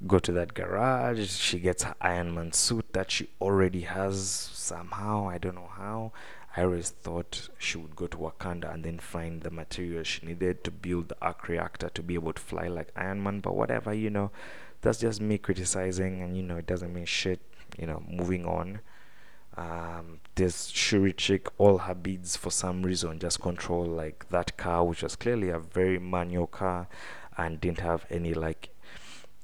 go 0.05 0.19
to 0.19 0.31
that 0.33 0.53
garage. 0.53 1.29
She 1.29 1.59
gets 1.59 1.83
her 1.83 1.95
Iron 2.01 2.35
Man 2.35 2.51
suit 2.51 2.93
that 2.93 3.09
she 3.09 3.29
already 3.41 3.81
has 3.81 4.21
somehow. 4.53 5.29
I 5.29 5.37
don't 5.37 5.55
know 5.55 5.71
how. 5.75 6.11
I 6.57 6.63
always 6.63 6.89
thought 6.89 7.49
she 7.57 7.77
would 7.77 7.95
go 7.95 8.07
to 8.07 8.17
Wakanda 8.17 8.73
and 8.73 8.83
then 8.83 8.99
find 8.99 9.41
the 9.41 9.51
material 9.51 10.03
she 10.03 10.25
needed 10.25 10.63
to 10.65 10.71
build 10.71 11.09
the 11.09 11.17
arc 11.21 11.47
reactor 11.47 11.89
to 11.89 12.03
be 12.03 12.15
able 12.15 12.33
to 12.33 12.41
fly 12.41 12.67
like 12.67 12.91
Iron 12.95 13.23
Man, 13.23 13.39
but 13.39 13.55
whatever, 13.55 13.93
you 13.93 14.09
know, 14.09 14.31
that's 14.81 14.99
just 14.99 15.21
me 15.21 15.37
criticizing, 15.37 16.21
and 16.21 16.35
you 16.35 16.43
know, 16.43 16.57
it 16.57 16.67
doesn't 16.67 16.93
mean 16.93 17.05
shit, 17.05 17.39
you 17.77 17.87
know, 17.87 18.03
moving 18.09 18.45
on. 18.45 18.81
Um, 19.57 20.19
this 20.35 20.67
Shuri 20.67 21.11
chick, 21.11 21.47
all 21.57 21.79
her 21.79 21.95
beads 21.95 22.37
for 22.37 22.49
some 22.49 22.83
reason 22.83 23.19
just 23.19 23.41
control 23.41 23.85
like 23.85 24.29
that 24.29 24.55
car, 24.57 24.85
which 24.85 25.03
was 25.03 25.15
clearly 25.15 25.49
a 25.49 25.59
very 25.59 25.99
manual 25.99 26.47
car. 26.47 26.87
and 27.37 27.61
didn't 27.61 27.79
have 27.79 28.05
any 28.09 28.33
like 28.33 28.69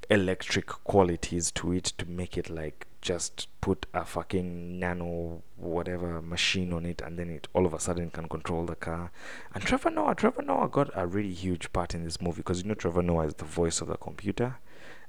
electric 0.09 0.67
qualities 0.67 1.49
to 1.51 1.71
it 1.71 1.85
to 1.85 2.05
make 2.05 2.37
it 2.37 2.49
like 2.49 2.85
just 3.01 3.47
put 3.61 3.85
a 3.93 4.03
fucking 4.03 4.79
nano 4.79 5.41
whatever 5.55 6.21
machine 6.21 6.73
on 6.73 6.85
it 6.85 7.01
and 7.01 7.17
then 7.17 7.29
it 7.29 7.47
all 7.53 7.65
of 7.65 7.73
a 7.73 7.79
sudden 7.79 8.09
can 8.09 8.27
control 8.27 8.65
the 8.65 8.75
car. 8.75 9.11
And 9.53 9.63
Trevor 9.63 9.91
Noah, 9.91 10.15
Trevor 10.15 10.41
Noah 10.41 10.67
got 10.67 10.89
a 10.95 11.07
really 11.07 11.33
huge 11.33 11.71
part 11.71 11.93
in 11.95 12.03
this 12.03 12.19
movie 12.19 12.37
because 12.37 12.61
you 12.61 12.67
know 12.67 12.73
Trevor 12.73 13.03
Noah 13.03 13.27
is 13.27 13.35
the 13.35 13.45
voice 13.45 13.79
of 13.81 13.87
the 13.87 13.97
computer. 13.97 14.57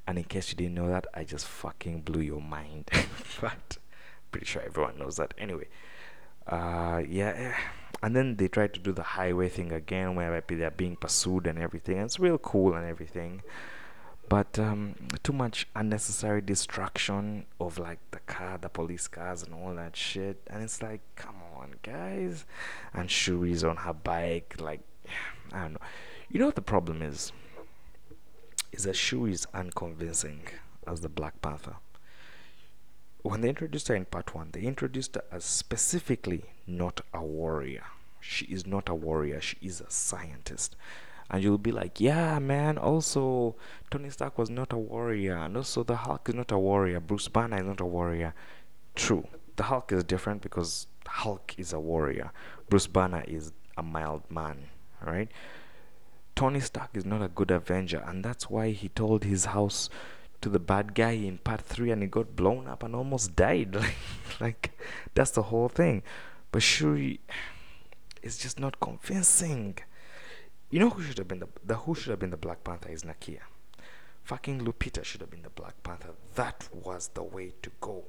And 0.07 0.19
in 0.19 0.25
case 0.25 0.51
you 0.51 0.57
didn't 0.57 0.75
know 0.75 0.89
that, 0.89 1.07
I 1.15 1.25
just 1.25 1.47
fucking 1.47 2.03
blew 2.03 2.21
your 2.21 2.41
mind. 2.41 2.91
but 3.41 3.79
pretty 4.37 4.45
sure 4.45 4.63
everyone 4.67 4.99
knows 4.99 5.17
that. 5.17 5.33
Anyway, 5.39 5.67
uh, 6.47 7.01
yeah. 7.09 7.33
Eh. 7.35 7.53
And 8.03 8.15
then 8.15 8.37
they 8.37 8.49
try 8.49 8.67
to 8.67 8.79
do 8.81 8.93
the 8.93 9.03
highway 9.03 9.49
thing 9.49 9.73
again, 9.73 10.15
where 10.15 10.43
they're 10.47 10.71
being 10.71 10.97
pursued 10.97 11.47
and 11.47 11.59
everything. 11.59 11.97
And 11.97 12.05
it's 12.05 12.21
real 12.21 12.37
cool 12.37 12.75
and 12.75 12.87
everything 12.87 13.43
but 14.29 14.59
um, 14.59 14.97
too 15.23 15.33
much 15.33 15.69
unnecessary 15.77 16.41
distraction 16.41 17.47
of 17.61 17.79
like 17.79 18.01
the 18.11 18.19
car, 18.21 18.59
the 18.59 18.69
police 18.69 19.07
cars, 19.07 19.43
and 19.43 19.55
all 19.55 19.73
that 19.75 19.97
shit. 19.97 20.43
And 20.49 20.63
it's 20.63 20.83
like, 20.83 21.01
come 21.15 21.37
on, 21.57 21.75
guys. 21.83 22.45
And 22.93 23.09
Shuri's 23.09 23.63
on 23.63 23.77
her 23.77 23.93
bike, 23.93 24.57
like, 24.61 24.81
I 25.53 25.63
don't 25.63 25.75
know. 25.75 25.81
You 26.29 26.41
know 26.41 26.47
what 26.47 26.57
the 26.57 26.61
problem 26.61 27.03
is? 27.03 27.33
Is 28.73 28.83
that 28.85 28.97
Shuri's 28.97 29.47
unconvincing 29.55 30.41
as 30.87 31.01
the 31.01 31.09
Black 31.09 31.41
Panther. 31.41 31.77
When 33.29 33.41
they 33.41 33.49
introduced 33.49 33.89
her 33.89 33.95
in 33.95 34.05
part 34.05 34.35
one, 34.35 34.51
they 34.53 34.63
introduced 34.63 35.15
her 35.15 35.25
as 35.33 35.45
specifically 35.45 36.45
not 36.67 37.01
a 37.13 37.23
warrior. 37.23 37.85
She 38.21 38.47
is 38.47 38.67
not 38.67 38.89
a 38.89 38.95
warrior, 38.95 39.41
she 39.41 39.57
is 39.61 39.81
a 39.81 39.91
scientist 39.91 40.77
and 41.31 41.43
you'll 41.43 41.59
be 41.59 41.73
like, 41.73 42.01
yeah, 42.01 42.39
man. 42.39 42.79
Also, 42.79 43.57
Tony 43.91 44.11
Stark 44.11 44.39
was 44.39 44.49
not 44.49 44.73
a 44.73 44.79
warrior, 44.79 45.37
and 45.37 45.57
also 45.57 45.83
the 45.83 45.97
Hulk 45.97 46.29
is 46.29 46.35
not 46.35 46.53
a 46.53 46.59
warrior. 46.59 47.01
Bruce 47.01 47.29
Banner 47.29 47.59
is 47.59 47.67
not 47.67 47.81
a 47.81 47.87
warrior. 47.87 48.35
True, 48.95 49.27
the 49.57 49.65
Hulk 49.65 49.93
is 49.93 50.05
different 50.05 50.43
because 50.43 50.87
Hulk 51.07 51.55
is 51.59 51.73
a 51.73 51.81
warrior. 51.81 52.31
Bruce 52.69 52.87
Banner 52.87 53.25
is 53.27 53.53
a 53.77 53.83
mild 53.83 54.23
man, 54.31 54.69
right? 55.05 55.29
Tony 56.37 56.61
Stark 56.61 56.91
is 56.95 57.05
not 57.05 57.23
a 57.23 57.29
good 57.29 57.51
Avenger, 57.51 58.03
and 58.07 58.25
that's 58.25 58.49
why 58.49 58.71
he 58.71 58.89
told 58.91 59.25
his 59.25 59.47
house 59.47 59.89
to 60.47 60.51
the 60.51 60.61
bad 60.61 60.95
guy 60.95 61.11
in 61.11 61.39
part 61.39 61.61
three, 61.61 61.91
and 61.91 62.03
he 62.03 62.07
got 62.07 62.37
blown 62.37 62.69
up 62.69 62.85
and 62.85 62.95
almost 62.95 63.35
died. 63.35 63.77
like, 64.41 64.79
that's 65.13 65.33
the 65.33 65.43
whole 65.43 65.69
thing. 65.69 66.05
But 66.53 66.63
Shuri 66.63 67.19
is 68.23 68.39
just 68.39 68.61
not 68.61 68.79
convincing. 68.79 69.77
You 70.71 70.79
know 70.79 70.91
who 70.91 71.03
should 71.03 71.19
have 71.19 71.27
been 71.27 71.41
the, 71.41 71.49
the 71.65 71.75
who 71.75 71.97
should 71.97 72.11
have 72.11 72.21
been 72.21 72.31
the 72.31 72.37
Black 72.37 72.63
Panther 72.63 72.91
is 72.91 73.03
Nakia. 73.03 73.41
Fucking 74.23 74.61
Lupita 74.61 75.05
should 75.05 75.21
have 75.21 75.31
been 75.31 75.43
the 75.43 75.51
Black 75.51 75.83
Panther. 75.83 76.15
That 76.37 76.69
was 76.73 77.11
the 77.15 77.25
way 77.25 77.53
to 77.63 77.71
go. 77.81 78.05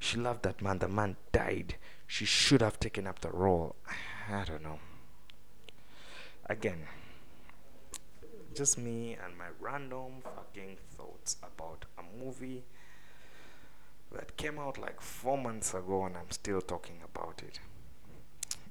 She 0.00 0.16
loved 0.16 0.42
that 0.42 0.60
man. 0.60 0.80
The 0.80 0.88
man 0.88 1.16
died. 1.30 1.76
She 2.08 2.24
should 2.24 2.62
have 2.62 2.80
taken 2.80 3.06
up 3.06 3.20
the 3.20 3.30
role. 3.30 3.76
I 4.28 4.42
don't 4.42 4.64
know. 4.64 4.80
Again, 6.46 6.88
just 8.54 8.78
me 8.78 9.16
and 9.24 9.36
my 9.36 9.46
random 9.60 10.22
fucking 10.22 10.76
thoughts 10.96 11.36
about 11.42 11.84
a 11.98 12.24
movie 12.24 12.62
that 14.12 14.36
came 14.36 14.58
out 14.58 14.78
like 14.78 15.00
four 15.00 15.38
months 15.38 15.74
ago 15.74 16.04
and 16.04 16.16
I'm 16.16 16.30
still 16.30 16.60
talking 16.60 16.98
about 17.04 17.42
it. 17.46 17.60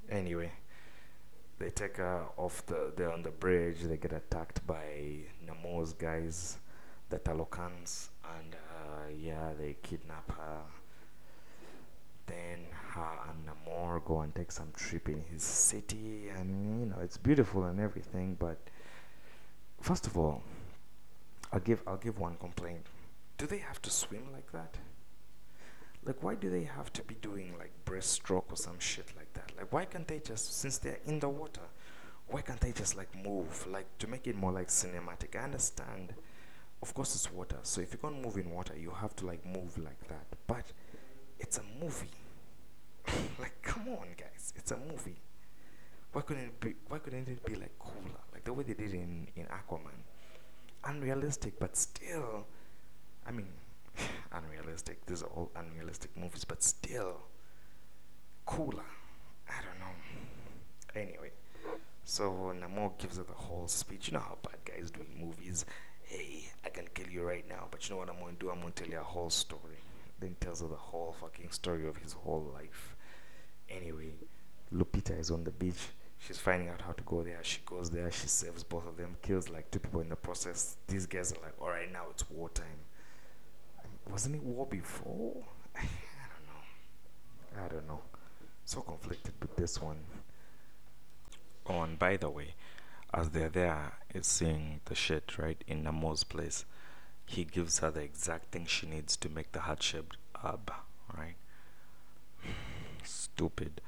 Anyway 0.10 0.52
they 1.62 1.70
take 1.70 1.98
her 1.98 2.24
off 2.38 2.66
the 2.66 2.92
they're 2.96 3.12
on 3.12 3.22
the 3.22 3.30
bridge 3.30 3.82
they 3.84 3.98
get 3.98 4.12
attacked 4.12 4.66
by 4.66 4.84
Namor's 5.46 5.94
guys 5.94 6.58
the 7.10 7.20
Talokans 7.20 8.10
and 8.38 8.56
uh, 8.56 9.10
yeah 9.22 9.52
they 9.60 9.76
kidnap 9.84 10.32
her 10.32 10.62
then 12.26 12.66
her 12.94 13.14
and 13.30 13.48
Namor 13.48 14.04
go 14.04 14.22
and 14.22 14.34
take 14.34 14.52
some 14.52 14.72
trip 14.76 15.08
in 15.08 15.22
his 15.32 15.44
city 15.44 16.30
and 16.36 16.80
you 16.80 16.86
know 16.88 16.98
it's 17.04 17.18
beautiful 17.18 17.66
and 17.66 17.80
everything 17.80 18.36
but 18.40 18.58
first 19.82 20.08
of 20.08 20.18
all 20.18 20.44
I'll 21.52 21.60
give 21.60 21.84
I'll 21.86 21.98
give 21.98 22.20
one 22.20 22.36
complaint. 22.36 22.86
Do 23.38 23.46
they 23.46 23.58
have 23.58 23.82
to 23.82 23.90
swim 23.90 24.32
like 24.32 24.52
that? 24.52 24.78
Like 26.06 26.24
why 26.24 26.36
do 26.36 26.50
they 26.50 26.64
have 26.64 26.92
to 26.94 27.04
be 27.04 27.16
doing 27.16 27.54
like 27.60 27.72
breaststroke 27.86 28.46
or 28.50 28.56
some 28.56 28.80
shit 28.80 29.12
like 29.18 29.34
that? 29.34 29.52
Like 29.58 29.72
why 29.74 29.86
can't 29.86 30.08
they 30.08 30.20
just 30.20 30.58
since 30.60 30.78
they're 30.78 31.00
in 31.06 31.20
the 31.20 31.30
water 31.30 31.62
why 32.32 32.42
can't 32.42 32.60
they 32.62 32.72
just 32.72 32.96
like 32.96 33.10
move? 33.24 33.68
Like 33.68 33.86
to 34.00 34.08
make 34.08 34.26
it 34.26 34.36
more 34.36 34.52
like 34.54 34.70
cinematic. 34.70 35.36
I 35.36 35.44
understand. 35.44 36.14
Of 36.82 36.94
course 36.94 37.14
it's 37.14 37.32
water. 37.32 37.58
So 37.64 37.82
if 37.82 37.92
you 37.92 38.00
can't 38.00 38.22
move 38.22 38.38
in 38.38 38.50
water 38.50 38.74
you 38.78 38.92
have 38.92 39.16
to 39.18 39.26
like 39.26 39.46
move 39.46 39.78
like 39.78 40.08
that. 40.08 40.26
But 40.48 40.66
it's 41.40 41.58
a 41.58 41.64
movie. 41.82 42.12
Like 43.40 43.62
come 43.62 43.90
on 43.90 44.08
guys. 44.18 44.54
It's 44.56 44.72
a 44.72 44.78
movie. 44.78 45.18
Why 46.14 46.22
couldn't 46.22 46.44
it 46.46 46.60
be 46.60 46.76
why 46.88 47.00
couldn't 47.00 47.28
it 47.28 47.44
be 47.46 47.56
like 47.56 47.78
cooler 47.80 48.22
the 48.44 48.54
way 48.54 48.64
they 48.64 48.74
did 48.74 48.94
in 48.94 49.28
in 49.36 49.46
aquaman 49.46 50.00
unrealistic 50.86 51.60
but 51.60 51.78
still 51.78 52.46
i 53.26 53.32
mean 53.32 53.48
unrealistic. 54.32 55.06
These 55.06 55.24
are 55.24 55.28
all 55.28 55.52
unrealistic 55.56 56.16
movies, 56.18 56.46
but 56.46 56.64
still 56.64 57.22
cooler. 58.46 58.84
I 59.50 59.54
don't 59.62 59.80
know. 59.80 61.02
Anyway, 61.02 61.32
so 62.04 62.54
Namor 62.60 62.98
gives 62.98 63.18
her 63.18 63.24
the 63.24 63.34
whole 63.34 63.68
speech. 63.68 64.08
You 64.08 64.14
know 64.14 64.20
how 64.20 64.38
bad 64.42 64.58
guys 64.66 64.92
do 64.92 65.02
in 65.02 65.26
movies. 65.26 65.66
Hey, 66.04 66.46
I 66.66 66.70
can 66.70 66.88
kill 66.94 67.08
you 67.08 67.24
right 67.24 67.48
now, 67.48 67.68
but 67.72 67.88
you 67.88 67.96
know 67.96 68.00
what 68.00 68.10
I'm 68.10 68.20
gonna 68.20 68.34
do? 68.40 68.50
I'm 68.50 68.60
gonna 68.60 68.72
tell 68.72 68.88
you 68.88 69.00
a 69.00 69.04
whole 69.04 69.30
story. 69.30 69.80
Then 70.20 70.36
tells 70.40 70.62
her 70.62 70.68
the 70.68 70.76
whole 70.76 71.16
fucking 71.20 71.52
story 71.52 71.88
of 71.88 71.98
his 71.98 72.14
whole 72.14 72.52
life. 72.54 72.96
Anyway, 73.70 74.14
Lupita 74.74 75.18
is 75.18 75.32
on 75.32 75.44
the 75.44 75.52
beach. 75.52 75.88
She's 76.26 76.38
finding 76.38 76.70
out 76.70 76.82
how 76.82 76.94
to 76.94 77.04
go 77.04 77.24
there. 77.24 77.40
She 77.42 77.60
goes 77.66 77.90
there. 77.90 78.12
She 78.12 78.28
saves 78.28 78.64
both 78.64 78.88
of 78.88 78.96
them. 78.96 79.18
Kills 79.22 79.50
like 79.50 79.72
two 79.72 79.80
people 79.80 80.02
in 80.02 80.10
the 80.10 80.16
process. 80.16 80.78
These 80.88 81.08
guys 81.08 81.32
are 81.32 81.42
like, 81.42 81.60
all 81.60 81.70
right, 81.70 81.92
now 81.92 82.04
it's 82.12 82.30
wartime 82.30 82.82
wasn't 84.10 84.36
it 84.36 84.44
war 84.44 84.66
before? 84.66 85.44
I 85.76 85.80
don't 85.80 86.48
know. 86.48 87.66
I 87.66 87.68
don't 87.68 87.88
know. 87.88 88.02
So 88.66 88.82
conflicted 88.82 89.34
with 89.42 89.56
this 89.56 89.82
one. 89.82 90.00
Oh, 91.68 91.82
and 91.82 91.98
by 91.98 92.18
the 92.18 92.30
way, 92.30 92.56
as 93.14 93.30
they're 93.30 93.50
there, 93.50 93.94
it's 94.10 94.28
seeing 94.28 94.82
the 94.86 94.96
shit 94.96 95.38
right 95.38 95.64
in 95.68 95.84
Namor's 95.84 96.24
place. 96.24 96.66
He 97.26 97.44
gives 97.46 97.80
her 97.80 97.92
the 97.92 98.02
exact 98.02 98.52
thing 98.52 98.66
she 98.66 98.88
needs 98.88 99.16
to 99.18 99.30
make 99.30 99.52
the 99.52 99.62
heart 99.62 99.84
shaped 99.84 100.18
hub, 100.36 100.72
right? 101.18 101.36
Stupid, 103.04 103.82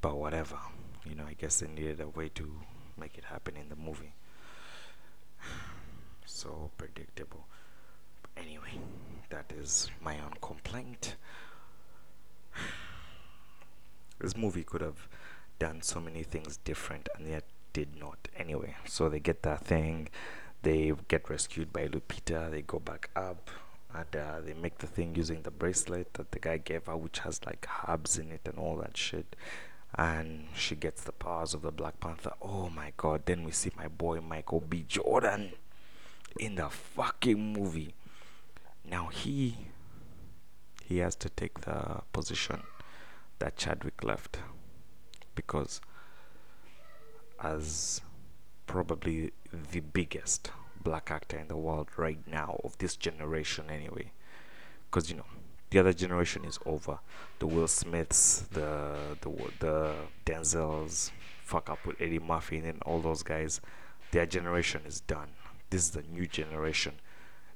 but 0.00 0.16
whatever. 0.16 0.58
You 1.04 1.14
know, 1.14 1.24
I 1.26 1.34
guess 1.34 1.60
they 1.60 1.68
needed 1.68 2.00
a 2.00 2.08
way 2.08 2.30
to 2.30 2.50
make 2.98 3.18
it 3.18 3.24
happen 3.24 3.56
in 3.56 3.68
the 3.68 3.76
movie. 3.76 4.14
So 6.26 6.70
predictable. 6.78 7.46
Anyway 8.36 8.80
that 9.34 9.52
is 9.52 9.90
my 10.00 10.16
own 10.20 10.34
complaint. 10.40 11.16
This 14.20 14.36
movie 14.36 14.62
could 14.62 14.80
have 14.80 15.08
done 15.58 15.82
so 15.82 16.00
many 16.00 16.22
things 16.22 16.58
different 16.58 17.08
and 17.16 17.26
yet 17.26 17.44
did 17.72 17.88
not 17.98 18.28
anyway. 18.36 18.76
So 18.86 19.08
they 19.08 19.18
get 19.18 19.42
that 19.42 19.64
thing, 19.64 20.08
they 20.62 20.92
get 21.08 21.28
rescued 21.28 21.72
by 21.72 21.88
Lupita, 21.88 22.48
they 22.50 22.62
go 22.62 22.78
back 22.78 23.10
up, 23.16 23.50
and 23.92 24.16
uh, 24.16 24.40
they 24.40 24.54
make 24.54 24.78
the 24.78 24.86
thing 24.86 25.16
using 25.16 25.42
the 25.42 25.50
bracelet 25.50 26.14
that 26.14 26.30
the 26.30 26.38
guy 26.38 26.58
gave 26.58 26.86
her, 26.86 26.96
which 26.96 27.18
has 27.18 27.44
like 27.44 27.66
herbs 27.88 28.18
in 28.18 28.30
it 28.30 28.42
and 28.44 28.56
all 28.56 28.76
that 28.76 28.96
shit. 28.96 29.34
And 29.96 30.48
she 30.56 30.74
gets 30.74 31.02
the 31.04 31.12
powers 31.12 31.54
of 31.54 31.62
the 31.62 31.70
Black 31.70 32.00
Panther. 32.00 32.32
Oh 32.42 32.68
my 32.68 32.92
god, 32.96 33.22
then 33.26 33.44
we 33.44 33.52
see 33.52 33.70
my 33.76 33.88
boy 33.88 34.20
Michael 34.20 34.60
B. 34.60 34.84
Jordan 34.88 35.52
in 36.38 36.56
the 36.56 36.68
fucking 36.68 37.52
movie. 37.52 37.94
Now 38.84 39.06
he 39.06 39.56
he 40.84 40.98
has 40.98 41.14
to 41.16 41.30
take 41.30 41.60
the 41.62 42.02
position 42.12 42.62
that 43.38 43.56
Chadwick 43.56 44.04
left 44.04 44.38
because 45.34 45.80
as 47.42 48.00
probably 48.66 49.32
the 49.72 49.80
biggest 49.80 50.50
black 50.82 51.10
actor 51.10 51.38
in 51.38 51.48
the 51.48 51.56
world 51.56 51.88
right 51.96 52.20
now 52.26 52.60
of 52.64 52.76
this 52.78 52.96
generation 52.96 53.66
anyway 53.70 54.12
because 54.86 55.10
you 55.10 55.16
know 55.16 55.26
the 55.74 55.80
other 55.80 55.92
generation 55.92 56.44
is 56.44 56.60
over 56.64 57.00
the 57.40 57.48
Will 57.48 57.66
Smiths 57.66 58.44
the 58.52 58.94
the 59.22 59.30
the 59.58 59.94
Denzels 60.24 61.10
fuck 61.42 61.68
up 61.68 61.84
with 61.84 62.00
Eddie 62.00 62.20
Murphy 62.20 62.58
and 62.58 62.80
all 62.84 63.00
those 63.00 63.24
guys 63.24 63.60
their 64.12 64.24
generation 64.24 64.82
is 64.86 65.00
done 65.00 65.30
this 65.70 65.82
is 65.82 65.90
the 65.90 66.02
new 66.02 66.26
generation 66.28 66.94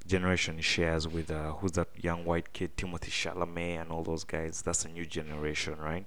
generation 0.04 0.60
shares 0.60 1.06
with 1.06 1.30
uh, 1.30 1.52
who's 1.52 1.72
that 1.72 1.90
young 2.02 2.24
white 2.24 2.52
kid 2.52 2.76
Timothée 2.76 3.10
Chalamet 3.10 3.82
and 3.82 3.92
all 3.92 4.02
those 4.02 4.24
guys. 4.24 4.62
That's 4.62 4.86
a 4.86 4.88
new 4.88 5.04
generation, 5.04 5.76
right? 5.78 6.06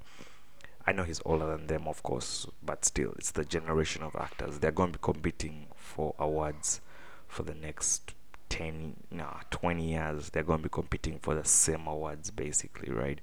I 0.87 0.91
know 0.91 1.03
he's 1.03 1.21
older 1.23 1.45
than 1.45 1.67
them, 1.67 1.87
of 1.87 2.01
course, 2.01 2.47
but 2.63 2.83
still, 2.83 3.13
it's 3.19 3.31
the 3.31 3.45
generation 3.45 4.01
of 4.01 4.15
actors. 4.15 4.57
They're 4.57 4.71
going 4.71 4.91
to 4.93 4.97
be 4.97 5.03
competing 5.03 5.67
for 5.75 6.15
awards 6.17 6.81
for 7.27 7.43
the 7.43 7.53
next 7.53 8.15
10, 8.51 8.95
no, 9.11 9.37
20 9.49 9.91
years. 9.91 10.29
They're 10.29 10.43
going 10.43 10.59
to 10.59 10.63
be 10.63 10.69
competing 10.69 11.19
for 11.19 11.33
the 11.33 11.45
same 11.45 11.87
awards, 11.87 12.29
basically, 12.31 12.91
right? 12.91 13.19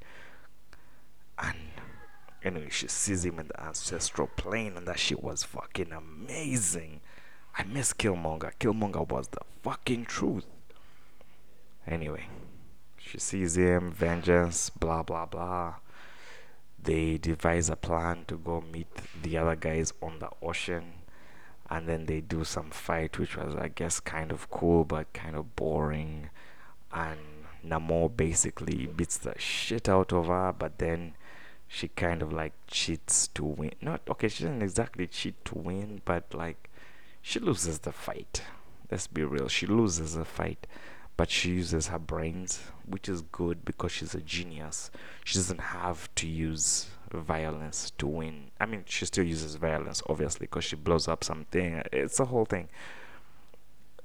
And 1.38 1.57
anyway, 2.43 2.69
she 2.71 2.88
sees 2.88 3.25
him 3.25 3.38
in 3.38 3.49
the 3.49 3.62
ancestral 3.62 4.29
plane, 4.29 4.77
and 4.77 4.88
that 4.88 4.99
shit 4.99 5.23
was 5.23 5.45
fucking 5.45 5.93
amazing. 5.93 7.01
I 7.57 7.64
miss 7.64 7.93
Killmonger. 7.93 8.53
Killmonger 8.59 9.09
was 9.09 9.29
the 9.29 9.41
fucking 9.62 10.07
truth. 10.07 10.47
Anyway, 11.87 12.27
she 12.99 13.19
sees 13.19 13.57
him, 13.57 13.93
vengeance, 13.93 14.71
blah 14.71 15.03
blah 15.03 15.27
blah 15.27 15.75
they 16.81 17.19
devise 17.19 17.69
a 17.69 17.77
plan 17.77 18.25
to 18.27 18.37
go 18.37 18.62
meet 18.73 18.87
the 19.23 19.37
other 19.37 19.57
guys 19.57 19.93
on 20.01 20.19
the 20.21 20.29
ocean 20.41 20.85
and 21.70 21.87
then 21.88 22.07
they 22.07 22.20
do 22.20 22.44
some 22.44 22.70
fight 22.70 23.18
which 23.18 23.37
was 23.37 23.54
i 23.57 23.68
guess 23.68 24.00
kind 24.00 24.33
of 24.33 24.50
cool 24.50 24.85
but 24.85 25.12
kind 25.12 25.37
of 25.37 25.54
boring. 25.57 26.31
And 26.92 27.18
namor 27.66 28.16
basically 28.16 28.87
beats 28.87 29.18
the 29.18 29.35
shit 29.38 29.88
out 29.88 30.12
of 30.12 30.26
her 30.26 30.54
but 30.59 30.78
then 30.78 31.14
she 31.66 31.88
kind 31.88 32.22
of 32.22 32.33
like 32.33 32.54
cheats 32.66 33.28
to 33.28 33.44
win. 33.44 33.72
Not 33.83 34.00
okay 34.09 34.28
she 34.28 34.44
doesn't 34.44 34.62
exactly 34.62 35.07
cheat 35.07 35.44
to 35.46 35.59
win 35.59 36.00
but 36.04 36.33
like 36.33 36.70
she 37.20 37.38
loses 37.40 37.81
the 37.81 37.92
fight. 37.92 38.42
Let's 38.90 39.07
be 39.07 39.22
real 39.22 39.48
she 39.48 39.66
loses 39.66 40.14
the 40.14 40.24
fight 40.24 40.66
but 41.18 41.31
she 41.31 41.50
uses 41.50 41.88
her 41.88 41.98
brains, 41.98 42.61
which 42.87 43.09
is 43.09 43.22
good 43.22 43.64
because 43.64 43.90
she's 43.90 44.14
a 44.14 44.20
genius. 44.20 44.88
She 45.24 45.35
doesn't 45.35 45.61
have 45.61 46.09
to 46.14 46.28
use 46.28 46.87
violence 47.11 47.92
to 47.99 48.07
win. 48.07 48.51
I 48.61 48.66
mean, 48.66 48.85
she 48.87 49.07
still 49.07 49.25
uses 49.25 49.55
violence, 49.57 50.03
obviously, 50.09 50.47
because 50.47 50.64
she 50.64 50.77
blows 50.77 51.09
up 51.09 51.25
something. 51.25 51.83
It's 51.92 52.21
a 52.21 52.27
whole 52.27 52.44
thing. 52.44 52.68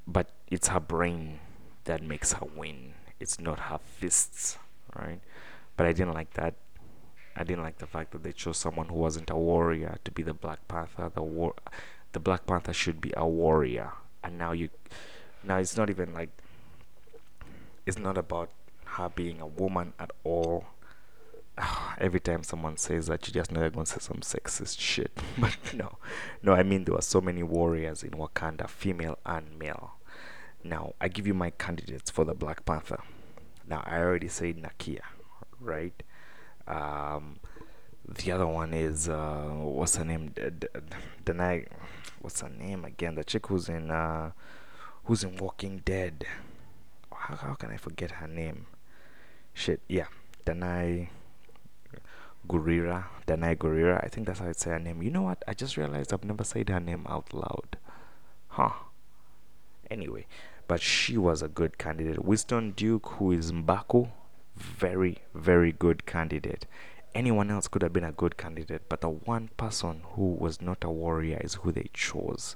But 0.08 0.32
it's 0.50 0.68
her 0.70 0.80
brain 0.80 1.39
that 1.86 2.02
makes 2.04 2.34
her 2.34 2.46
win. 2.56 2.94
It's 3.20 3.39
not 3.39 3.60
her 3.60 3.80
fists, 3.80 4.58
right? 4.96 5.20
But 5.78 5.88
I 5.88 5.94
didn't 5.94 6.13
like 6.13 6.34
that. 6.34 6.56
I 7.36 7.44
didn't 7.44 7.63
like 7.63 7.80
the 7.80 7.88
fact 7.88 8.12
that 8.12 8.24
they 8.24 8.32
chose 8.32 8.58
someone 8.58 8.89
who 8.89 8.96
wasn't 8.96 9.30
a 9.30 9.36
warrior 9.36 9.98
to 10.04 10.12
be 10.12 10.22
the 10.24 10.34
Black 10.34 10.68
Panther. 10.68 11.12
The 11.13 11.24
war, 11.24 11.56
the 12.12 12.20
Black 12.20 12.46
Panther 12.46 12.74
should 12.74 13.02
be 13.02 13.12
a 13.18 13.28
warrior, 13.28 13.92
and 14.24 14.38
now 14.38 14.52
you, 14.52 14.70
now 15.44 15.58
it's 15.58 15.76
not 15.76 15.89
even 15.89 16.13
like 16.13 16.30
it's 17.86 17.98
not 17.98 18.18
about 18.18 18.50
her 18.86 19.10
being 19.10 19.42
a 19.42 19.48
woman 19.48 19.94
at 20.00 20.12
all. 20.24 20.66
Every 21.98 22.20
time 22.20 22.44
someone 22.44 22.78
says 22.78 23.08
that, 23.08 23.28
you 23.28 23.34
just 23.34 23.52
know 23.52 23.60
they're 23.60 23.70
going 23.70 23.86
to 23.86 23.92
say 23.92 24.00
some 24.00 24.18
sexist 24.18 24.80
shit. 24.80 25.12
but 25.38 25.58
no, 25.74 25.98
no, 26.42 26.54
I 26.54 26.63
mean, 26.63 26.86
there 26.86 26.96
were 26.96 27.02
so 27.02 27.22
many 27.22 27.44
warriors 27.44 28.04
in 28.04 28.12
Wakanda, 28.12 28.70
female 28.70 29.18
and 29.26 29.58
male. 29.58 29.94
Now, 30.63 30.94
I 31.02 31.08
give 31.08 31.28
you 31.28 31.34
my 31.34 31.50
candidates 31.52 32.10
for 32.10 32.26
the 32.26 32.34
Black 32.34 32.66
Panther. 32.66 33.02
Now, 33.68 33.84
I 33.86 34.00
already 34.00 34.28
said 34.28 34.58
Nakia, 34.58 35.02
right? 35.60 36.02
Um, 36.68 37.39
the 38.08 38.32
other 38.32 38.48
one 38.48 38.74
is, 38.74 39.10
uh, 39.10 39.50
what's 39.60 39.96
her 39.98 40.06
name? 40.06 40.34
Danai, 41.26 41.68
what's 42.22 42.42
her 42.42 42.50
name 42.50 42.86
again? 42.86 43.16
The 43.16 43.24
chick 43.24 43.48
who's 43.48 43.70
in, 43.70 43.92
uh, 43.92 44.32
who's 45.06 45.24
in 45.24 45.38
Walking 45.38 45.82
Dead 45.84 46.26
how, 47.24 47.36
how 47.36 47.54
can 47.54 47.72
I 47.72 47.78
forget 47.78 48.12
her 48.12 48.28
name? 48.28 48.66
Shit, 49.54 49.82
yeah, 49.88 50.08
Danai 50.46 51.10
Gurira, 52.47 53.06
Danai 53.27 53.58
Gurira. 53.58 54.03
I 54.03 54.08
think 54.08 54.27
that's 54.27 54.39
how 54.39 54.49
I 54.49 54.51
say 54.51 54.71
her 54.71 54.79
name. 54.79 55.01
You 55.01 55.12
know 55.12 55.23
what? 55.23 55.43
I 55.47 55.53
just 55.53 55.77
realized 55.77 56.13
I've 56.13 56.23
never 56.23 56.43
said 56.43 56.69
her 56.69 56.79
name 56.79 57.06
out 57.10 57.34
loud. 57.34 57.77
Huh. 58.49 58.71
Anyway, 59.89 60.25
but 60.67 60.82
she 60.82 61.17
was 61.17 61.41
a 61.41 61.47
good 61.47 61.77
candidate. 61.77 62.23
Winston 62.23 62.71
Duke, 62.71 63.08
who 63.17 63.32
is 63.32 63.51
Mbaku, 63.51 64.10
very, 64.56 65.19
very 65.34 65.71
good 65.71 66.06
candidate. 66.06 66.65
Anyone 67.15 67.51
else 67.51 67.67
could 67.67 67.84
have 67.84 67.93
been 67.93 68.03
a 68.03 68.12
good 68.12 68.38
candidate, 68.38 68.84
but 68.89 69.01
the 69.01 69.10
one 69.10 69.49
person 69.56 70.01
who 70.13 70.34
was 70.34 70.62
not 70.62 70.84
a 70.84 70.89
warrior 70.89 71.39
is 71.43 71.56
who 71.56 71.71
they 71.71 71.89
chose 71.93 72.56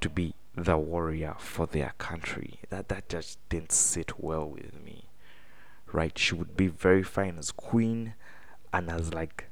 to 0.00 0.08
be 0.10 0.34
the 0.54 0.76
warrior 0.76 1.34
for 1.38 1.66
their 1.66 1.94
country. 1.98 2.60
That 2.68 2.88
that 2.88 3.08
just 3.08 3.38
didn't 3.48 3.72
sit 3.72 4.20
well 4.22 4.48
with 4.48 4.74
me. 4.84 5.04
Right? 5.90 6.16
She 6.18 6.34
would 6.34 6.56
be 6.56 6.66
very 6.66 7.02
fine 7.02 7.38
as 7.38 7.50
queen 7.50 8.14
and 8.78 8.88
as 8.88 9.12
like 9.12 9.50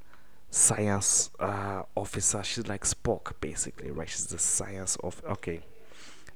science 0.51 1.31
uh, 1.41 1.83
officer. 1.97 2.43
She's 2.45 2.67
like 2.69 2.85
Spock 2.85 3.33
basically, 3.41 3.91
right? 3.91 4.09
She's 4.09 4.27
the 4.27 4.39
science 4.39 4.97
of 5.03 5.21
okay. 5.29 5.61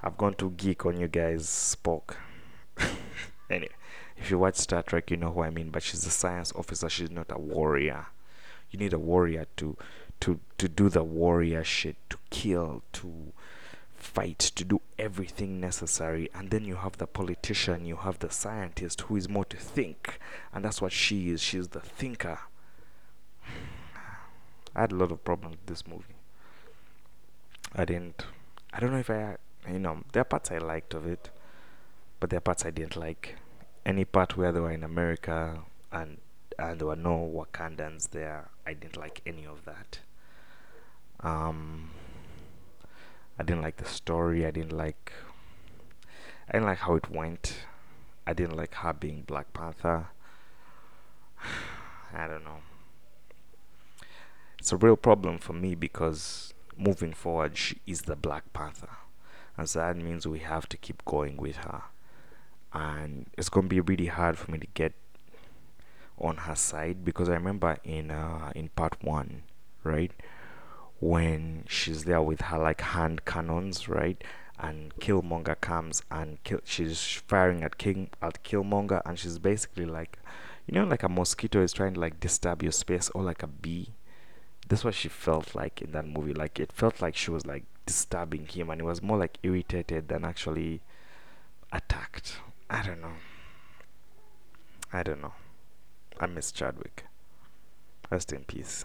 I've 0.02 0.16
gone 0.16 0.34
too 0.34 0.50
geek 0.56 0.86
on 0.86 0.98
you 0.98 1.08
guys, 1.08 1.46
Spock. 1.46 2.16
anyway, 3.50 3.72
if 4.16 4.30
you 4.30 4.38
watch 4.38 4.56
Star 4.56 4.82
Trek, 4.82 5.10
you 5.10 5.16
know 5.16 5.30
who 5.30 5.42
I 5.42 5.50
mean. 5.50 5.70
But 5.70 5.82
she's 5.82 6.04
a 6.06 6.10
science 6.10 6.52
officer. 6.56 6.88
She's 6.88 7.10
not 7.10 7.26
a 7.30 7.38
warrior. 7.38 8.06
You 8.70 8.78
need 8.78 8.92
a 8.92 8.98
warrior 8.98 9.46
to 9.58 9.76
to 10.20 10.40
to 10.58 10.68
do 10.68 10.88
the 10.88 11.04
warrior 11.04 11.62
shit, 11.62 11.96
to 12.10 12.18
kill, 12.30 12.82
to 12.94 13.32
fight 13.94 14.38
to 14.38 14.64
do 14.64 14.80
everything 14.98 15.60
necessary 15.60 16.30
and 16.34 16.48
then 16.48 16.64
you 16.64 16.76
have 16.76 16.96
the 16.96 17.06
politician 17.06 17.84
you 17.84 17.96
have 17.96 18.18
the 18.20 18.30
scientist 18.30 19.02
who 19.02 19.16
is 19.16 19.28
more 19.28 19.44
to 19.44 19.58
think 19.58 20.18
and 20.54 20.64
that's 20.64 20.80
what 20.80 20.90
she 20.90 21.28
is 21.28 21.38
she's 21.42 21.68
the 21.68 21.80
thinker 21.80 22.38
i 24.74 24.80
had 24.82 24.92
a 24.92 24.94
lot 24.94 25.10
of 25.10 25.22
problems 25.24 25.56
with 25.56 25.66
this 25.66 25.86
movie 25.86 26.16
i 27.74 27.84
didn't 27.84 28.24
i 28.72 28.80
don't 28.80 28.92
know 28.92 28.98
if 28.98 29.10
i 29.10 29.36
you 29.70 29.78
know 29.78 30.02
there 30.12 30.22
are 30.22 30.24
parts 30.24 30.50
i 30.50 30.58
liked 30.58 30.94
of 30.94 31.06
it 31.06 31.30
but 32.18 32.30
there 32.30 32.38
are 32.38 32.40
parts 32.40 32.64
i 32.64 32.70
didn't 32.70 32.96
like 32.96 33.36
any 33.84 34.04
part 34.04 34.36
where 34.36 34.52
they 34.52 34.60
were 34.60 34.70
in 34.70 34.82
america 34.82 35.60
and 35.92 36.18
and 36.58 36.80
there 36.80 36.86
were 36.86 36.96
no 36.96 37.16
wakandans 37.16 38.10
there 38.10 38.48
i 38.66 38.72
didn't 38.72 38.96
like 38.96 39.22
any 39.26 39.46
of 39.46 39.64
that 39.64 40.00
um 41.20 41.90
I 43.40 43.42
didn't 43.42 43.62
like 43.62 43.78
the 43.78 43.86
story. 43.86 44.44
I 44.44 44.50
didn't 44.50 44.76
like. 44.76 45.14
I 46.46 46.52
didn't 46.52 46.66
like 46.66 46.80
how 46.80 46.96
it 46.96 47.10
went. 47.10 47.64
I 48.26 48.34
didn't 48.34 48.54
like 48.54 48.74
her 48.74 48.92
being 48.92 49.22
Black 49.22 49.54
Panther. 49.54 50.08
I 52.12 52.26
don't 52.26 52.44
know. 52.44 52.58
It's 54.60 54.70
a 54.72 54.76
real 54.76 54.96
problem 54.96 55.38
for 55.38 55.52
me 55.52 55.74
because 55.74 56.54
moving 56.76 57.12
forward, 57.12 57.58
she 57.58 57.80
is 57.86 58.02
the 58.02 58.14
Black 58.14 58.52
Panther, 58.52 58.96
and 59.56 59.68
so 59.68 59.80
that 59.80 59.96
means 59.96 60.26
we 60.26 60.38
have 60.40 60.68
to 60.68 60.76
keep 60.76 61.04
going 61.04 61.36
with 61.36 61.56
her. 61.56 61.82
And 62.72 63.26
it's 63.36 63.48
gonna 63.48 63.66
be 63.66 63.80
really 63.80 64.06
hard 64.06 64.38
for 64.38 64.52
me 64.52 64.58
to 64.58 64.68
get 64.74 64.92
on 66.18 66.36
her 66.36 66.54
side 66.54 67.04
because 67.04 67.28
I 67.28 67.34
remember 67.34 67.78
in 67.82 68.12
uh, 68.12 68.52
in 68.54 68.68
part 68.68 69.02
one, 69.02 69.42
right? 69.82 70.12
when 71.00 71.64
she's 71.66 72.04
there 72.04 72.20
with 72.22 72.42
her 72.42 72.58
like 72.58 72.80
hand 72.82 73.24
cannons, 73.24 73.88
right? 73.88 74.22
And 74.58 74.94
Killmonger 74.96 75.58
comes 75.60 76.02
and 76.10 76.42
kill, 76.44 76.60
she's 76.64 77.02
firing 77.02 77.62
at 77.64 77.78
King 77.78 78.10
at 78.20 78.44
Killmonger, 78.44 79.00
and 79.06 79.18
she's 79.18 79.38
basically 79.38 79.86
like, 79.86 80.18
you 80.66 80.74
know, 80.74 80.84
like 80.84 81.02
a 81.02 81.08
mosquito 81.08 81.62
is 81.62 81.72
trying 81.72 81.94
to 81.94 82.00
like 82.00 82.20
disturb 82.20 82.62
your 82.62 82.72
space, 82.72 83.10
or 83.14 83.22
like 83.22 83.42
a 83.42 83.46
bee. 83.46 83.94
That's 84.70 84.84
what 84.84 84.94
she 84.94 85.08
felt 85.08 85.56
like 85.56 85.82
in 85.82 85.90
that 85.92 86.06
movie. 86.06 86.32
Like 86.32 86.60
it 86.60 86.70
felt 86.70 87.02
like 87.02 87.16
she 87.16 87.32
was 87.32 87.44
like 87.44 87.64
disturbing 87.86 88.46
him, 88.46 88.70
and 88.70 88.80
it 88.80 88.84
was 88.84 89.02
more 89.02 89.18
like 89.18 89.36
irritated 89.42 90.06
than 90.06 90.24
actually 90.24 90.80
attacked. 91.72 92.36
I 92.70 92.86
don't 92.86 93.02
know. 93.02 93.16
I 94.92 95.02
don't 95.02 95.20
know. 95.20 95.34
I 96.20 96.26
miss 96.26 96.52
Chadwick. 96.52 97.04
Rest 98.10 98.32
in 98.32 98.44
peace, 98.44 98.84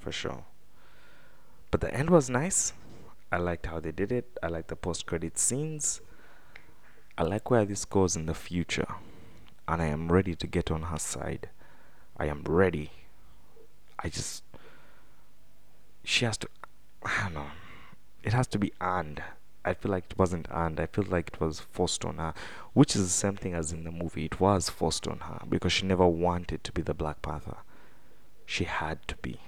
for 0.00 0.10
sure. 0.10 0.44
But 1.70 1.82
the 1.82 1.94
end 1.94 2.08
was 2.08 2.30
nice. 2.30 2.72
I 3.30 3.36
liked 3.36 3.66
how 3.66 3.80
they 3.80 3.92
did 3.92 4.10
it. 4.10 4.38
I 4.42 4.46
like 4.46 4.68
the 4.68 4.76
post 4.76 5.04
credit 5.04 5.36
scenes. 5.36 6.00
I 7.18 7.24
like 7.24 7.50
where 7.50 7.66
this 7.66 7.84
goes 7.84 8.16
in 8.16 8.24
the 8.24 8.34
future. 8.34 8.88
And 9.68 9.82
I 9.82 9.86
am 9.86 10.10
ready 10.10 10.34
to 10.34 10.46
get 10.46 10.70
on 10.70 10.84
her 10.84 10.98
side. 10.98 11.50
I 12.16 12.26
am 12.26 12.42
ready. 12.44 12.90
I 13.98 14.08
just. 14.08 14.44
She 16.04 16.24
has 16.26 16.36
to. 16.38 16.48
I 17.02 17.24
don't 17.24 17.34
know. 17.34 17.46
It 18.22 18.32
has 18.32 18.46
to 18.48 18.58
be 18.58 18.72
earned. 18.80 19.22
I 19.64 19.72
feel 19.72 19.90
like 19.90 20.04
it 20.10 20.18
wasn't 20.18 20.46
earned. 20.50 20.78
I 20.78 20.86
feel 20.86 21.04
like 21.04 21.30
it 21.34 21.40
was 21.40 21.60
forced 21.60 22.04
on 22.04 22.18
her, 22.18 22.34
which 22.74 22.94
is 22.94 23.02
the 23.02 23.08
same 23.08 23.36
thing 23.36 23.54
as 23.54 23.72
in 23.72 23.84
the 23.84 23.90
movie. 23.90 24.26
It 24.26 24.38
was 24.38 24.68
forced 24.68 25.08
on 25.08 25.20
her 25.20 25.42
because 25.48 25.72
she 25.72 25.86
never 25.86 26.06
wanted 26.06 26.62
to 26.64 26.72
be 26.72 26.82
the 26.82 26.92
Black 26.92 27.22
Panther. 27.22 27.56
She 28.44 28.64
had 28.64 29.06
to 29.08 29.16
be. 29.16 29.40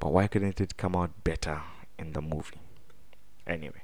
But 0.00 0.12
why 0.12 0.26
couldn't 0.26 0.60
it 0.60 0.76
come 0.76 0.96
out 0.96 1.22
better 1.22 1.62
in 1.98 2.12
the 2.12 2.20
movie? 2.20 2.60
Anyway, 3.46 3.82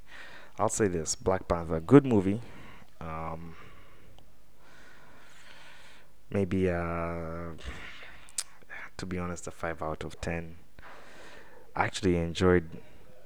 I'll 0.59 0.69
say 0.69 0.89
this 0.89 1.15
Black 1.15 1.47
Panther, 1.47 1.79
good 1.79 2.05
movie. 2.05 2.41
Um, 3.01 3.55
maybe 6.31 6.69
uh, 6.71 7.51
to 8.97 9.07
be 9.07 9.19
honest, 9.19 9.47
a 9.47 9.51
5 9.51 9.83
out 9.83 10.05
of 10.05 10.21
10. 10.21 10.57
Actually 11.77 12.17
enjoyed 12.17 12.69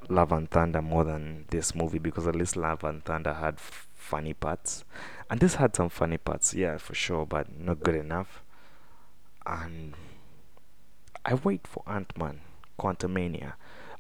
Love 0.09 0.33
and 0.33 0.51
Thunder 0.51 0.83
more 0.83 1.05
than 1.05 1.47
this 1.51 1.75
movie 1.75 2.01
because 2.01 2.27
at 2.27 2.35
least 2.35 2.57
Love 2.57 2.83
and 2.83 3.05
Thunder 3.05 3.35
had 3.35 3.55
f- 3.55 3.87
funny 3.95 4.35
parts. 4.35 4.85
And 5.31 5.39
this 5.39 5.55
had 5.55 5.77
some 5.77 5.89
funny 5.89 6.19
parts, 6.19 6.53
yeah, 6.53 6.77
for 6.79 6.95
sure, 6.95 7.25
but 7.25 7.57
not 7.57 7.81
good 7.81 7.95
enough. 7.95 8.43
And 9.47 9.95
I 11.25 11.35
wait 11.35 11.67
for 11.67 11.85
Ant 11.87 12.17
Man, 12.19 12.41
Quantumania. 12.79 13.53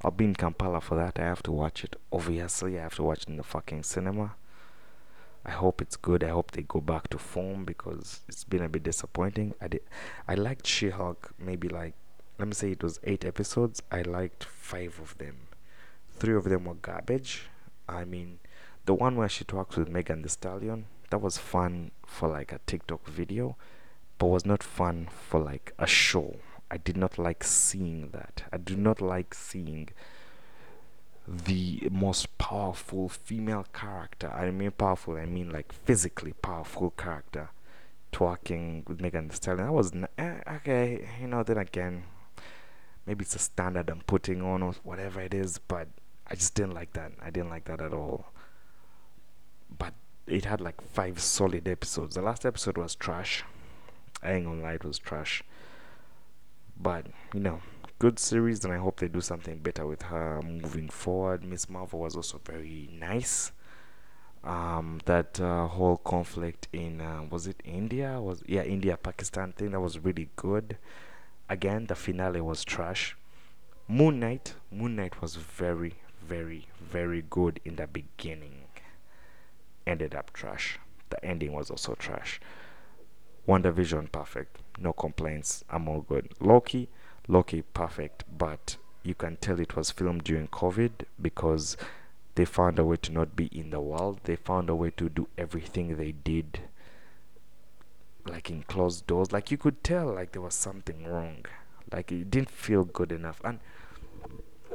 I'll 0.02 0.10
be 0.10 0.24
in 0.24 0.34
Kampala 0.34 0.80
for 0.80 0.96
that. 0.96 1.20
I 1.20 1.24
have 1.24 1.42
to 1.44 1.52
watch 1.52 1.84
it. 1.84 1.94
Obviously, 2.10 2.78
I 2.78 2.82
have 2.82 2.96
to 2.96 3.02
watch 3.02 3.22
it 3.22 3.28
in 3.28 3.36
the 3.36 3.42
fucking 3.44 3.84
cinema. 3.84 4.34
I 5.44 5.50
hope 5.52 5.80
it's 5.80 5.96
good. 5.96 6.24
I 6.24 6.30
hope 6.30 6.50
they 6.50 6.62
go 6.62 6.80
back 6.80 7.08
to 7.08 7.18
form 7.18 7.64
because 7.64 8.20
it's 8.28 8.44
been 8.44 8.62
a 8.62 8.68
bit 8.68 8.82
disappointing. 8.82 9.54
I 9.60 9.68
did, 9.68 9.82
I 10.26 10.34
liked 10.34 10.66
She-Hulk. 10.66 11.32
Maybe 11.38 11.68
like, 11.68 11.94
let 12.40 12.48
me 12.48 12.54
say 12.54 12.70
it 12.72 12.82
was 12.82 12.98
eight 13.04 13.24
episodes. 13.26 13.82
I 13.92 14.00
liked 14.00 14.44
five 14.44 14.98
of 15.00 15.16
them. 15.18 15.36
Three 16.18 16.34
of 16.34 16.44
them 16.44 16.64
were 16.64 16.74
garbage. 16.74 17.48
I 17.86 18.04
mean, 18.06 18.38
the 18.86 18.94
one 18.94 19.16
where 19.16 19.28
she 19.28 19.44
talks 19.44 19.76
with 19.76 19.90
Megan 19.90 20.22
Thee 20.22 20.28
Stallion 20.28 20.86
that 21.10 21.18
was 21.18 21.36
fun 21.36 21.90
for 22.06 22.30
like 22.30 22.50
a 22.50 22.60
TikTok 22.66 23.06
video, 23.06 23.56
but 24.18 24.28
was 24.28 24.46
not 24.46 24.62
fun 24.62 25.08
for 25.28 25.38
like 25.38 25.74
a 25.78 25.86
show. 25.86 26.36
I 26.70 26.78
did 26.78 26.96
not 26.96 27.18
like 27.18 27.44
seeing 27.44 28.08
that. 28.12 28.44
I 28.50 28.56
do 28.56 28.74
not 28.74 29.02
like 29.02 29.34
seeing 29.34 29.90
the 31.28 31.88
most 31.90 32.38
powerful 32.38 33.10
female 33.10 33.66
character. 33.74 34.30
I 34.30 34.50
mean 34.50 34.70
powerful, 34.70 35.16
I 35.16 35.26
mean 35.26 35.50
like 35.50 35.72
physically 35.72 36.32
powerful 36.32 36.90
character 36.90 37.50
talking 38.12 38.82
with 38.86 39.00
Megan 39.00 39.28
Thee 39.28 39.34
Stallion. 39.34 39.66
I 39.66 39.70
was 39.70 39.92
eh, 40.16 40.40
okay, 40.56 41.06
you 41.20 41.26
know. 41.26 41.42
Then 41.42 41.58
again, 41.58 42.04
maybe 43.06 43.22
it's 43.22 43.36
a 43.36 43.40
standard 43.40 43.90
I'm 43.90 44.02
putting 44.06 44.42
on 44.42 44.62
or 44.62 44.74
whatever 44.82 45.20
it 45.20 45.34
is, 45.34 45.58
but 45.58 45.88
I 46.26 46.34
just 46.34 46.54
didn't 46.54 46.74
like 46.74 46.92
that. 46.92 47.12
I 47.20 47.30
didn't 47.30 47.50
like 47.50 47.64
that 47.64 47.80
at 47.80 47.92
all. 47.92 48.32
But 49.78 49.94
it 50.26 50.44
had 50.44 50.60
like 50.60 50.80
five 50.80 51.20
solid 51.20 51.66
episodes. 51.66 52.14
The 52.14 52.22
last 52.22 52.46
episode 52.46 52.78
was 52.78 52.94
trash. 52.94 53.44
I 54.22 54.32
ain't 54.32 54.46
gonna 54.46 54.62
lie, 54.62 54.74
it 54.74 54.84
was 54.84 54.98
trash. 54.98 55.42
But 56.80 57.06
you 57.34 57.40
know, 57.40 57.60
good 57.98 58.18
series, 58.18 58.64
and 58.64 58.72
I 58.72 58.78
hope 58.78 59.00
they 59.00 59.08
do 59.08 59.20
something 59.20 59.58
better 59.58 59.86
with 59.86 60.02
her 60.02 60.40
moving 60.42 60.88
forward. 60.88 61.44
Miss 61.44 61.68
Marvel 61.68 62.00
was 62.00 62.16
also 62.16 62.40
very 62.44 62.88
nice. 62.92 63.52
Um, 64.42 65.00
that 65.04 65.38
uh, 65.38 65.66
whole 65.66 65.98
conflict 65.98 66.68
in 66.72 67.00
uh, 67.00 67.24
was 67.28 67.46
it 67.46 67.60
India? 67.64 68.20
Was 68.20 68.42
yeah 68.46 68.62
India 68.62 68.96
Pakistan 68.96 69.52
thing 69.52 69.72
that 69.72 69.80
was 69.80 69.98
really 69.98 70.30
good. 70.36 70.78
Again, 71.50 71.86
the 71.86 71.96
finale 71.96 72.40
was 72.40 72.64
trash. 72.64 73.16
Moon 73.88 74.20
Knight, 74.20 74.54
Moon 74.70 74.94
Knight 74.94 75.20
was 75.20 75.34
very, 75.34 75.94
very, 76.22 76.68
very 76.80 77.24
good 77.28 77.58
in 77.64 77.74
the 77.74 77.88
beginning. 77.88 78.66
Ended 79.84 80.14
up 80.14 80.32
trash. 80.32 80.78
The 81.08 81.22
ending 81.24 81.52
was 81.52 81.68
also 81.68 81.96
trash. 81.96 82.40
WandaVision 83.48 84.12
perfect, 84.12 84.58
no 84.78 84.92
complaints. 84.92 85.64
I'm 85.68 85.88
all 85.88 86.02
good. 86.02 86.32
Loki, 86.38 86.88
Loki 87.26 87.62
perfect, 87.62 88.22
but 88.38 88.76
you 89.02 89.16
can 89.16 89.36
tell 89.36 89.58
it 89.58 89.74
was 89.74 89.90
filmed 89.90 90.22
during 90.22 90.46
COVID 90.46 91.02
because 91.20 91.76
they 92.36 92.44
found 92.44 92.78
a 92.78 92.84
way 92.84 92.98
to 92.98 93.10
not 93.10 93.34
be 93.34 93.46
in 93.46 93.70
the 93.70 93.80
world. 93.80 94.20
They 94.22 94.36
found 94.36 94.70
a 94.70 94.76
way 94.76 94.90
to 94.90 95.08
do 95.08 95.26
everything 95.36 95.96
they 95.96 96.12
did 96.12 96.60
like 98.26 98.50
in 98.50 98.62
closed 98.64 99.06
doors. 99.06 99.32
Like 99.32 99.50
you 99.50 99.58
could 99.58 99.82
tell 99.84 100.14
like 100.14 100.32
there 100.32 100.42
was 100.42 100.54
something 100.54 101.04
wrong. 101.06 101.44
Like 101.92 102.12
it 102.12 102.30
didn't 102.30 102.50
feel 102.50 102.84
good 102.84 103.12
enough. 103.12 103.40
And 103.44 103.60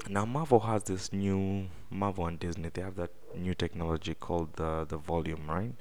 now 0.09 0.25
Marvel 0.25 0.61
has 0.61 0.83
this 0.83 1.13
new 1.13 1.67
Marvel 1.89 2.27
and 2.27 2.39
Disney. 2.39 2.69
They 2.73 2.81
have 2.81 2.95
that 2.95 3.11
new 3.35 3.53
technology 3.53 4.13
called 4.13 4.53
the 4.55 4.85
the 4.87 4.97
volume, 4.97 5.49
right? 5.49 5.73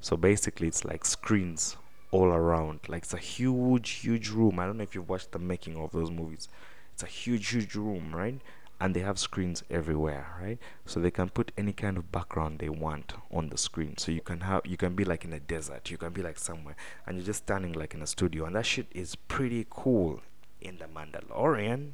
So 0.00 0.16
basically, 0.16 0.68
it's 0.68 0.84
like 0.84 1.04
screens 1.04 1.76
all 2.10 2.26
around. 2.26 2.80
Like 2.88 3.04
it's 3.04 3.14
a 3.14 3.18
huge, 3.18 3.90
huge 3.90 4.30
room. 4.30 4.58
I 4.58 4.66
don't 4.66 4.76
know 4.78 4.82
if 4.82 4.94
you've 4.94 5.08
watched 5.08 5.32
the 5.32 5.38
making 5.38 5.76
of 5.76 5.92
those 5.92 6.10
movies. 6.10 6.48
It's 6.94 7.02
a 7.02 7.06
huge, 7.06 7.48
huge 7.48 7.74
room, 7.74 8.14
right? 8.14 8.40
And 8.82 8.96
they 8.96 9.00
have 9.00 9.16
screens 9.16 9.62
everywhere, 9.70 10.26
right? 10.42 10.58
So 10.86 10.98
they 10.98 11.12
can 11.12 11.28
put 11.28 11.52
any 11.56 11.72
kind 11.72 11.96
of 11.96 12.10
background 12.10 12.58
they 12.58 12.68
want 12.68 13.12
on 13.30 13.48
the 13.48 13.56
screen. 13.56 13.96
So 13.96 14.10
you 14.10 14.22
can 14.22 14.40
have, 14.40 14.62
you 14.64 14.76
can 14.76 14.96
be 14.96 15.04
like 15.04 15.24
in 15.24 15.32
a 15.32 15.38
desert, 15.38 15.88
you 15.88 15.96
can 15.96 16.12
be 16.12 16.20
like 16.20 16.36
somewhere, 16.36 16.74
and 17.06 17.16
you're 17.16 17.24
just 17.24 17.44
standing 17.44 17.74
like 17.74 17.94
in 17.94 18.02
a 18.02 18.08
studio, 18.08 18.44
and 18.44 18.56
that 18.56 18.66
shit 18.66 18.88
is 18.90 19.14
pretty 19.14 19.68
cool 19.70 20.20
in 20.60 20.78
the 20.78 20.86
Mandalorian. 20.86 21.92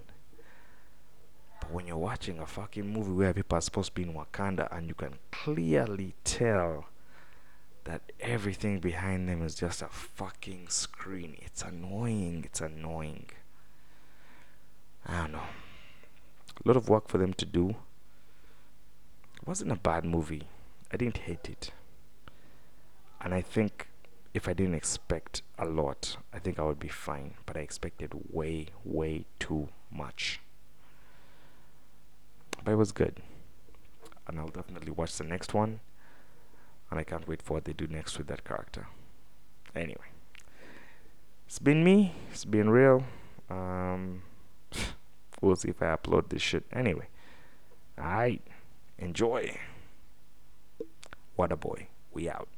But 1.61 1.72
when 1.72 1.87
you're 1.87 1.98
watching 1.98 2.38
a 2.38 2.46
fucking 2.46 2.90
movie 2.90 3.12
where 3.12 3.35
people 3.35 3.59
are 3.59 3.61
supposed 3.61 3.90
to 3.90 3.94
be 3.94 4.05
in 4.05 4.14
Wakanda, 4.14 4.74
and 4.74 4.88
you 4.88 4.94
can 4.94 5.18
clearly 5.31 6.14
tell 6.24 6.87
that 7.85 8.01
everything 8.18 8.81
behind 8.81 9.29
them 9.29 9.42
is 9.42 9.55
just 9.55 9.83
a 9.83 9.88
fucking 9.88 10.68
screen. 10.70 11.37
It's 11.42 11.61
annoying. 11.61 12.44
It's 12.46 12.62
annoying. 12.62 13.27
I 15.05 15.18
don't 15.18 15.33
know. 15.33 15.42
A 16.64 16.68
lot 16.68 16.77
of 16.77 16.88
work 16.88 17.09
for 17.09 17.18
them 17.18 17.33
to 17.35 17.47
do. 17.47 17.71
It 19.37 19.47
wasn't 19.47 19.73
a 19.73 19.77
bad 19.77 20.05
movie. 20.05 20.49
I 20.92 20.97
didn't 20.97 21.18
hate 21.18 21.49
it. 21.49 21.71
And 23.21 23.35
I 23.35 23.40
think 23.40 23.88
if 24.35 24.49
I 24.49 24.53
didn't 24.53 24.75
expect 24.75 25.42
a 25.59 25.64
lot, 25.64 26.16
I 26.33 26.38
think 26.38 26.59
I 26.59 26.62
would 26.62 26.79
be 26.79 26.88
fine. 26.88 27.35
But 27.47 27.57
I 27.57 27.61
expected 27.61 28.12
way, 28.31 28.66
way 28.85 29.25
too 29.38 29.68
much. 29.90 30.40
But 32.64 32.73
it 32.73 32.77
was 32.77 32.92
good. 32.92 33.23
And 34.27 34.38
I'll 34.38 34.49
definitely 34.49 34.90
watch 34.90 35.16
the 35.16 35.25
next 35.25 35.55
one 35.55 35.81
and 36.90 36.99
I 36.99 37.05
can't 37.05 37.27
wait 37.29 37.42
for 37.42 37.55
what 37.55 37.64
they 37.64 37.73
do 37.73 37.87
next 37.87 38.18
with 38.18 38.29
that 38.29 38.44
character. 38.44 38.87
Anyway, 39.75 40.09
it's 41.47 41.59
been 41.59 41.85
me. 41.85 42.14
It's 42.31 42.44
been 42.44 42.71
real. 42.71 43.05
Um, 43.51 44.23
we'll 45.40 45.57
see 45.57 45.68
if 45.68 45.83
I 45.83 45.87
upload 45.87 46.29
this 46.29 46.42
shit. 46.42 46.64
Anyway, 46.72 47.09
alright, 47.98 48.42
enjoy. 48.98 49.59
What 51.37 51.53
a 51.53 51.57
boy. 51.57 51.87
We 52.12 52.29
out. 52.29 52.48